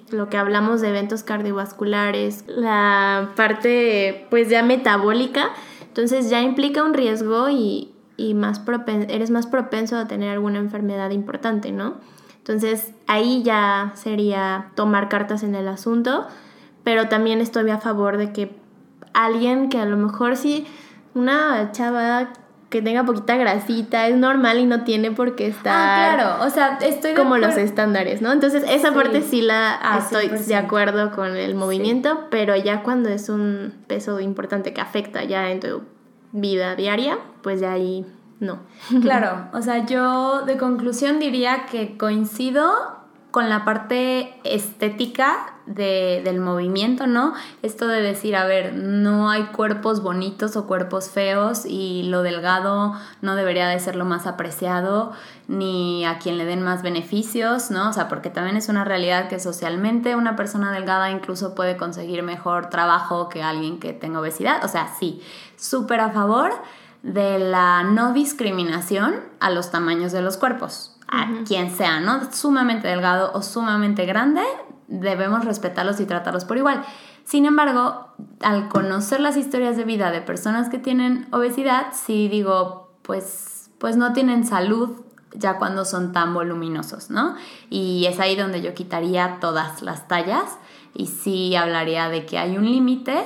lo 0.10 0.30
que 0.30 0.38
hablamos 0.38 0.82
de 0.82 0.90
eventos 0.90 1.24
cardiovasculares, 1.24 2.46
la 2.48 3.32
parte 3.36 4.26
pues 4.30 4.50
ya 4.50 4.64
metabólica, 4.64 5.50
entonces 5.82 6.30
ya 6.30 6.42
implica 6.42 6.84
un 6.84 6.94
riesgo 6.94 7.50
y, 7.50 7.94
más 8.34 8.62
eres 9.10 9.30
más 9.30 9.46
propenso 9.46 9.96
a 9.98 10.08
tener 10.08 10.32
alguna 10.32 10.60
enfermedad 10.60 11.12
importante, 11.12 11.72
¿no? 11.72 11.96
Entonces 12.38 12.94
ahí 13.06 13.44
ya 13.44 13.92
sería 13.96 14.72
tomar 14.76 15.10
cartas 15.10 15.44
en 15.44 15.54
el 15.54 15.68
asunto, 15.68 16.26
pero 16.84 17.10
también 17.10 17.42
estoy 17.42 17.70
a 17.70 17.78
favor 17.78 18.18
de 18.18 18.32
que 18.32 18.56
alguien 19.14 19.70
que 19.70 19.80
a 19.80 19.86
lo 19.86 19.98
mejor 19.98 20.36
sí, 20.36 20.66
una 21.14 21.72
chava 21.74 22.30
que 22.70 22.82
tenga 22.82 23.06
poquita 23.06 23.38
grasita, 23.38 24.08
es 24.08 24.18
normal 24.18 24.60
y 24.60 24.66
no 24.66 24.84
tiene 24.84 25.12
por 25.12 25.36
qué 25.36 25.48
estar. 25.48 25.74
Ah, 25.74 26.16
claro, 26.16 26.46
o 26.46 26.50
sea, 26.50 26.78
estoy 26.82 27.14
como 27.14 27.38
los 27.38 27.56
estándares, 27.56 28.22
¿no? 28.22 28.32
Entonces, 28.32 28.64
esa 28.68 28.94
parte 28.94 29.22
sí 29.22 29.42
la 29.42 29.78
ah, 29.82 30.00
estoy 30.00 30.28
de 30.28 30.56
acuerdo 30.56 31.12
con 31.12 31.36
el 31.38 31.56
movimiento, 31.56 32.28
pero 32.30 32.56
ya 32.56 32.84
cuando 32.84 33.10
es 33.10 33.30
un 33.30 33.74
peso 33.88 34.20
importante 34.20 34.74
que 34.74 34.82
afecta 34.82 35.24
ya 35.24 35.50
en 35.50 35.62
tu 35.62 35.84
vida 36.34 36.76
diaria, 36.76 37.18
pues 37.42 37.62
ya 37.62 37.72
ahí 37.72 38.06
no. 38.40 38.60
Claro, 39.02 39.48
o 39.54 39.62
sea, 39.62 39.86
yo 39.86 40.42
de 40.42 40.58
conclusión 40.58 41.20
diría 41.20 41.68
que 41.72 41.98
coincido 41.98 42.97
con 43.32 43.50
la 43.50 43.66
parte 43.66 44.34
estética 44.44 45.54
de, 45.66 46.22
del 46.24 46.40
movimiento, 46.40 47.08
¿no? 47.08 47.34
Esto 47.62 47.88
de 47.88 48.02
decir, 48.02 48.36
a 48.36 48.46
ver, 48.46 48.74
no 48.74 49.30
hay 49.30 49.44
cuerpos 49.48 50.02
bonitos 50.02 50.56
o 50.56 50.66
cuerpos 50.66 51.10
feos 51.10 51.66
y 51.66 52.04
lo 52.04 52.24
delgado 52.24 52.94
no 53.22 53.36
debería 53.36 53.68
de 53.68 53.80
ser 53.80 53.96
lo 53.98 54.06
más 54.06 54.28
apreciado 54.28 55.12
ni 55.48 56.06
a 56.06 56.20
quien 56.20 56.38
le 56.38 56.46
den 56.46 56.64
más 56.64 56.84
beneficios, 56.84 57.70
¿no? 57.70 57.90
O 57.90 57.94
sea, 57.94 58.08
porque 58.08 58.30
también 58.30 58.56
es 58.56 58.70
una 58.70 58.86
realidad 58.86 59.28
que 59.28 59.40
socialmente 59.40 60.16
una 60.16 60.36
persona 60.36 60.72
delgada 60.72 61.12
incluso 61.12 61.54
puede 61.54 61.76
conseguir 61.76 62.24
mejor 62.24 62.70
trabajo 62.70 63.28
que 63.28 63.44
alguien 63.44 63.80
que 63.80 63.92
tenga 63.92 64.22
obesidad. 64.22 64.64
O 64.64 64.70
sea, 64.70 64.96
sí, 65.00 65.22
súper 65.58 66.00
a 66.00 66.12
favor 66.12 66.52
de 67.04 67.40
la 67.40 67.84
no 67.84 68.14
discriminación 68.14 69.16
a 69.40 69.50
los 69.50 69.70
tamaños 69.70 70.12
de 70.14 70.22
los 70.22 70.38
cuerpos 70.38 70.97
a 71.08 71.44
quien 71.46 71.72
sea, 71.72 72.00
¿no? 72.00 72.32
Sumamente 72.32 72.88
delgado 72.88 73.32
o 73.34 73.42
sumamente 73.42 74.06
grande, 74.06 74.42
debemos 74.88 75.46
respetarlos 75.46 76.00
y 76.00 76.06
tratarlos 76.06 76.46
por 76.46 76.58
igual. 76.58 76.84
Sin 77.24 77.46
embargo, 77.46 78.08
al 78.42 78.70
conocer 78.70 79.20
las 79.20 79.36
historias 79.36 79.76
de 79.78 79.84
vida 79.84 80.12
de 80.12 80.22
personas 80.22 80.70
que 80.70 80.80
tienen 80.80 81.28
obesidad, 81.32 81.88
sí 81.94 82.28
digo, 82.30 82.92
pues, 83.02 83.70
pues 83.80 83.98
no 83.98 84.14
tienen 84.14 84.46
salud 84.46 85.02
ya 85.34 85.58
cuando 85.58 85.86
son 85.86 86.14
tan 86.14 86.34
voluminosos, 86.34 87.10
¿no? 87.10 87.36
Y 87.70 88.06
es 88.06 88.20
ahí 88.20 88.36
donde 88.36 88.62
yo 88.62 88.74
quitaría 88.74 89.40
todas 89.40 89.82
las 89.82 90.08
tallas 90.08 90.58
y 90.94 91.08
sí 91.08 91.56
hablaría 91.56 92.10
de 92.10 92.26
que 92.26 92.38
hay 92.38 92.58
un 92.58 92.66
límite 92.66 93.26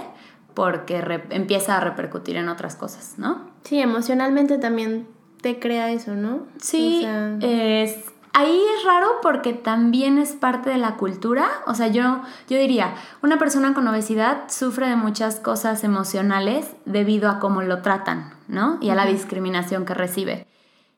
porque 0.53 1.23
empieza 1.29 1.77
a 1.77 1.79
repercutir 1.79 2.35
en 2.35 2.49
otras 2.49 2.75
cosas, 2.75 3.15
¿no? 3.17 3.51
Sí, 3.63 3.79
emocionalmente 3.79 4.57
también 4.57 5.07
te 5.41 5.59
crea 5.59 5.91
eso, 5.91 6.15
¿no? 6.15 6.47
Sí, 6.59 7.05
es, 7.41 7.97
ahí 8.33 8.61
es 8.77 8.85
raro 8.85 9.07
porque 9.21 9.53
también 9.53 10.17
es 10.17 10.31
parte 10.33 10.69
de 10.69 10.77
la 10.77 10.95
cultura. 10.95 11.49
O 11.65 11.73
sea, 11.73 11.87
yo, 11.87 12.21
yo 12.47 12.57
diría, 12.57 12.93
una 13.21 13.37
persona 13.37 13.73
con 13.73 13.87
obesidad 13.87 14.43
sufre 14.49 14.87
de 14.87 14.95
muchas 14.95 15.39
cosas 15.39 15.83
emocionales 15.83 16.67
debido 16.85 17.29
a 17.29 17.39
cómo 17.39 17.61
lo 17.61 17.81
tratan, 17.81 18.33
¿no? 18.47 18.77
Y 18.81 18.89
a 18.89 18.95
la 18.95 19.05
discriminación 19.05 19.85
que 19.85 19.93
recibe. 19.93 20.47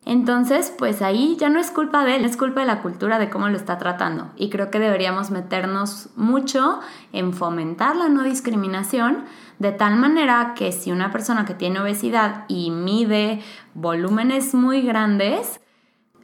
Entonces, 0.06 0.74
pues 0.78 1.02
ahí 1.02 1.38
ya 1.40 1.50
no 1.50 1.60
es 1.60 1.72
culpa 1.72 2.04
de 2.04 2.18
él, 2.18 2.26
es 2.26 2.36
culpa 2.36 2.62
de 2.62 2.68
la 2.68 2.82
cultura 2.82 3.20
de 3.20 3.30
cómo 3.30 3.48
lo 3.48 3.56
está 3.56 3.78
tratando. 3.78 4.32
Y 4.36 4.50
creo 4.50 4.70
que 4.70 4.80
deberíamos 4.80 5.32
meternos 5.32 6.10
mucho 6.16 6.82
en 7.14 7.34
fomentar 7.34 7.96
la 7.96 8.10
no 8.10 8.24
discriminación, 8.24 9.24
de 9.60 9.72
tal 9.72 9.96
manera 9.96 10.54
que 10.56 10.72
si 10.74 10.92
una 10.92 11.12
persona 11.12 11.46
que 11.46 11.54
tiene 11.54 11.80
obesidad 11.80 12.44
y 12.50 12.72
mide 12.72 13.42
volúmenes 13.74 14.54
muy 14.54 14.82
grandes, 14.82 15.62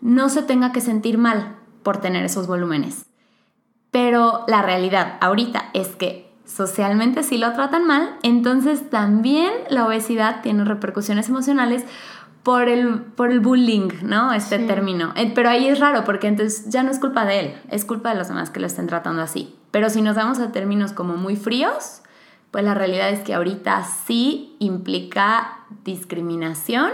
no 0.01 0.27
se 0.29 0.43
tenga 0.43 0.71
que 0.73 0.81
sentir 0.81 1.17
mal 1.17 1.55
por 1.83 1.97
tener 1.97 2.25
esos 2.25 2.47
volúmenes. 2.47 3.05
Pero 3.91 4.43
la 4.47 4.61
realidad 4.61 5.17
ahorita 5.21 5.69
es 5.73 5.95
que 5.95 6.29
socialmente 6.45 7.23
sí 7.23 7.37
lo 7.37 7.53
tratan 7.53 7.85
mal, 7.85 8.17
entonces 8.23 8.89
también 8.89 9.51
la 9.69 9.85
obesidad 9.85 10.41
tiene 10.41 10.65
repercusiones 10.65 11.29
emocionales 11.29 11.85
por 12.43 12.69
el, 12.69 13.01
por 13.01 13.31
el 13.31 13.39
bullying, 13.39 13.89
¿no? 14.03 14.33
Este 14.33 14.59
término. 14.59 15.13
Eh, 15.15 15.31
pero 15.35 15.49
ahí 15.49 15.67
es 15.67 15.79
raro 15.79 16.03
porque 16.03 16.27
entonces 16.27 16.69
ya 16.69 16.83
no 16.83 16.91
es 16.91 16.99
culpa 16.99 17.25
de 17.25 17.39
él, 17.39 17.53
es 17.69 17.85
culpa 17.85 18.11
de 18.11 18.15
los 18.15 18.27
demás 18.27 18.49
que 18.49 18.59
lo 18.59 18.67
estén 18.67 18.87
tratando 18.87 19.21
así. 19.21 19.55
Pero 19.71 19.89
si 19.89 20.01
nos 20.01 20.15
vamos 20.15 20.39
a 20.39 20.51
términos 20.51 20.93
como 20.93 21.15
muy 21.15 21.35
fríos, 21.35 22.01
pues 22.51 22.63
la 22.63 22.73
realidad 22.73 23.09
es 23.09 23.19
que 23.19 23.33
ahorita 23.33 23.83
sí 23.83 24.55
implica 24.59 25.59
discriminación 25.83 26.91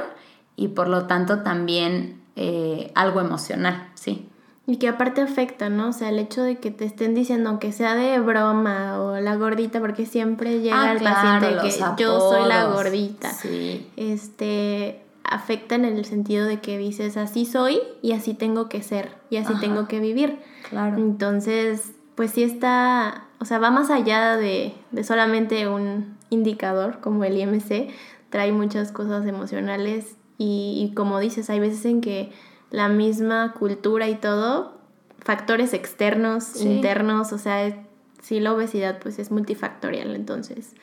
y 0.55 0.69
por 0.69 0.87
lo 0.87 1.05
tanto 1.05 1.39
también 1.39 2.21
eh, 2.35 2.91
algo 2.95 3.21
emocional, 3.21 3.89
sí. 3.93 4.27
Y 4.67 4.77
que 4.77 4.87
aparte 4.87 5.21
afecta, 5.21 5.69
¿no? 5.69 5.89
O 5.89 5.93
sea, 5.93 6.09
el 6.09 6.17
hecho 6.17 6.41
de 6.41 6.57
que 6.57 6.71
te 6.71 6.85
estén 6.85 7.13
diciendo, 7.13 7.51
aunque 7.51 7.71
sea 7.71 7.93
de 7.93 8.19
broma 8.19 8.99
o 8.99 9.19
la 9.19 9.35
gordita, 9.35 9.79
porque 9.79 10.07
siempre 10.07 10.59
llega 10.59 10.81
ah, 10.81 10.91
el 10.91 11.03
paciente 11.03 11.61
que 11.61 12.01
yo 12.01 12.19
soy 12.19 12.49
la 12.49 12.65
gordita. 12.65 13.31
Sí. 13.31 13.87
Este, 13.95 15.04
afecta 15.29 15.75
en 15.75 15.85
el 15.85 16.05
sentido 16.05 16.45
de 16.45 16.59
que 16.59 16.77
dices 16.77 17.17
así 17.17 17.45
soy 17.45 17.79
y 18.01 18.13
así 18.13 18.33
tengo 18.33 18.69
que 18.69 18.81
ser 18.81 19.11
y 19.29 19.37
así 19.37 19.53
tengo 19.59 19.87
que 19.87 19.99
vivir. 19.99 20.39
Claro. 20.69 20.97
Entonces, 20.97 21.93
pues 22.15 22.31
sí 22.31 22.43
está, 22.43 23.25
o 23.39 23.45
sea, 23.45 23.59
va 23.59 23.71
más 23.71 23.89
allá 23.89 24.37
de, 24.37 24.73
de 24.91 25.03
solamente 25.03 25.67
un 25.67 26.15
indicador 26.29 26.99
como 27.01 27.23
el 27.23 27.37
IMC, 27.37 27.89
trae 28.29 28.51
muchas 28.51 28.91
cosas 28.91 29.25
emocionales 29.25 30.17
y, 30.37 30.91
como 30.95 31.19
dices, 31.19 31.49
hay 31.49 31.59
veces 31.59 31.85
en 31.85 32.01
que 32.01 32.31
la 32.71 32.89
misma 32.89 33.53
cultura 33.53 34.09
y 34.09 34.15
todo, 34.15 34.77
factores 35.19 35.73
externos, 35.73 36.61
internos, 36.61 37.31
o 37.31 37.37
sea, 37.37 37.85
sí 38.21 38.39
la 38.39 38.53
obesidad 38.53 38.99
pues 38.99 39.19
es 39.19 39.31
multifactorial, 39.31 40.15
entonces 40.15 40.73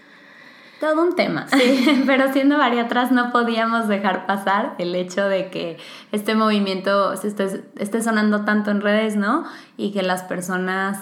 todo 0.82 1.00
un 1.00 1.14
tema. 1.14 1.46
Sí. 1.46 2.02
Pero 2.06 2.32
siendo 2.32 2.58
bariatras 2.58 3.12
no 3.12 3.30
podíamos 3.30 3.86
dejar 3.86 4.26
pasar 4.26 4.74
el 4.78 4.96
hecho 4.96 5.28
de 5.28 5.48
que 5.48 5.78
este 6.10 6.34
movimiento 6.34 7.16
se 7.16 7.28
esté, 7.28 8.02
sonando 8.02 8.44
tanto 8.44 8.72
en 8.72 8.80
redes, 8.80 9.14
¿no? 9.14 9.44
Y 9.76 9.92
que 9.92 10.02
las 10.02 10.24
personas 10.24 10.98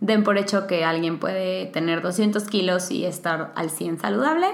den 0.00 0.24
por 0.24 0.38
hecho 0.38 0.66
que 0.66 0.82
alguien 0.82 1.18
puede 1.18 1.66
tener 1.66 2.00
200 2.00 2.42
kilos 2.44 2.90
y 2.90 3.04
estar 3.04 3.52
al 3.54 3.68
100 3.68 4.00
saludable. 4.00 4.46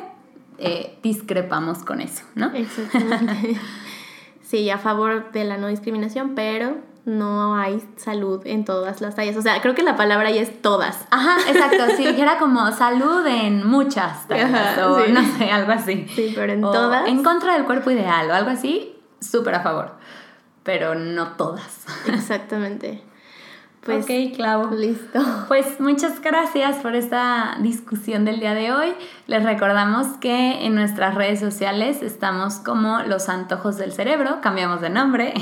Eh, 0.59 0.99
discrepamos 1.05 1.85
con 1.85 2.01
eso, 2.01 2.25
¿no? 2.35 2.51
Exactamente. 2.53 3.61
sí, 4.43 4.69
a 4.71 4.79
favor 4.79 5.31
de 5.31 5.45
la 5.45 5.57
no 5.57 5.69
discriminación, 5.69 6.35
pero 6.35 6.79
no 7.05 7.55
hay 7.55 7.87
salud 7.97 8.41
en 8.45 8.65
todas 8.65 9.01
las 9.01 9.15
tallas. 9.15 9.37
O 9.37 9.43
sea, 9.43 9.61
creo 9.61 9.75
que 9.75 9.83
la 9.83 9.97
palabra 9.97 10.31
ya 10.31 10.41
es 10.41 10.63
todas. 10.63 11.07
Ajá, 11.11 11.37
exacto. 11.49 11.85
Si 11.97 12.07
dijera 12.07 12.39
como 12.39 12.73
salud 12.73 13.27
en 13.27 13.67
muchas 13.67 14.27
tallas 14.27 14.79
o 14.79 15.07
no 15.07 15.23
sé, 15.37 15.51
algo 15.51 15.73
así. 15.73 16.07
Sí, 16.15 16.33
pero 16.35 16.53
en 16.53 16.63
todas. 16.63 17.07
En 17.09 17.23
contra 17.23 17.55
del 17.55 17.65
cuerpo 17.65 17.91
ideal 17.91 18.31
o 18.31 18.35
algo 18.35 18.51
así, 18.51 18.97
súper 19.21 19.57
a 19.57 19.61
favor. 19.61 19.93
Pero 20.63 20.95
no 20.95 21.33
todas. 21.33 21.85
Exactamente. 22.07 23.03
Pues, 23.83 24.05
ok, 24.05 24.35
clavo. 24.35 24.71
Listo. 24.71 25.21
Pues 25.47 25.79
muchas 25.79 26.23
gracias 26.23 26.77
por 26.77 26.95
esta 26.95 27.59
discusión 27.61 28.25
del 28.25 28.41
día 28.41 28.55
de 28.55 28.73
hoy. 28.73 28.95
Les 29.27 29.45
recordamos 29.45 30.07
que 30.21 30.65
en 30.65 30.75
nuestras 30.75 31.15
redes 31.15 31.39
sociales 31.39 32.03
estamos 32.03 32.55
como 32.55 33.01
Los 33.01 33.29
Antojos 33.29 33.77
del 33.77 33.93
Cerebro, 33.93 34.39
cambiamos 34.41 34.81
de 34.81 34.89
nombre. 34.89 35.35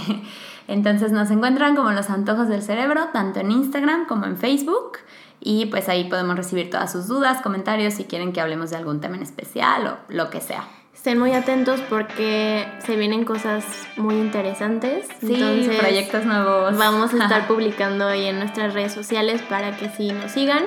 Entonces 0.69 1.13
nos 1.13 1.31
encuentran 1.31 1.77
como 1.77 1.91
los 1.93 2.11
antojos 2.11 2.49
del 2.49 2.63
cerebro, 2.63 3.09
tanto 3.13 3.41
en 3.41 3.51
Instagram 3.51 4.07
como 4.07 4.27
en 4.27 4.37
Facebook. 4.37 4.99
Y 5.41 5.67
pues 5.67 5.89
ahí 5.89 6.05
podemos 6.05 6.37
recibir 6.37 6.71
todas 6.71 6.93
sus 6.93 7.09
dudas, 7.09 7.43
comentarios, 7.43 7.95
si 7.95 8.05
quieren 8.05 8.33
que 8.33 8.41
hablemos 8.41 8.71
de 8.71 8.77
algún 8.77 9.01
tema 9.01 9.17
en 9.17 9.23
especial 9.23 9.87
o 9.87 9.99
lo 10.09 10.31
que 10.31 10.41
sea. 10.41 10.69
Estén 10.95 11.19
muy 11.19 11.33
atentos 11.33 11.81
porque 11.91 12.65
se 12.87 12.95
vienen 12.95 13.25
cosas 13.25 13.65
muy 13.97 14.15
interesantes. 14.15 15.09
Sí, 15.21 15.69
proyectos 15.81 16.25
nuevos. 16.25 16.79
Vamos 16.79 17.13
a 17.13 17.25
estar 17.25 17.47
publicando 17.49 18.07
ahí 18.07 18.27
en 18.27 18.39
nuestras 18.39 18.73
redes 18.73 18.93
sociales 18.93 19.43
para 19.43 19.77
que 19.77 19.89
sí 19.89 20.13
nos 20.13 20.31
sigan 20.31 20.63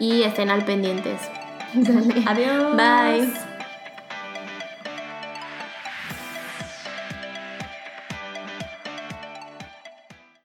y 0.00 0.22
estén 0.22 0.50
al 0.50 0.64
pendientes. 0.64 1.20
Adiós. 2.26 2.76
Bye. 2.76 3.47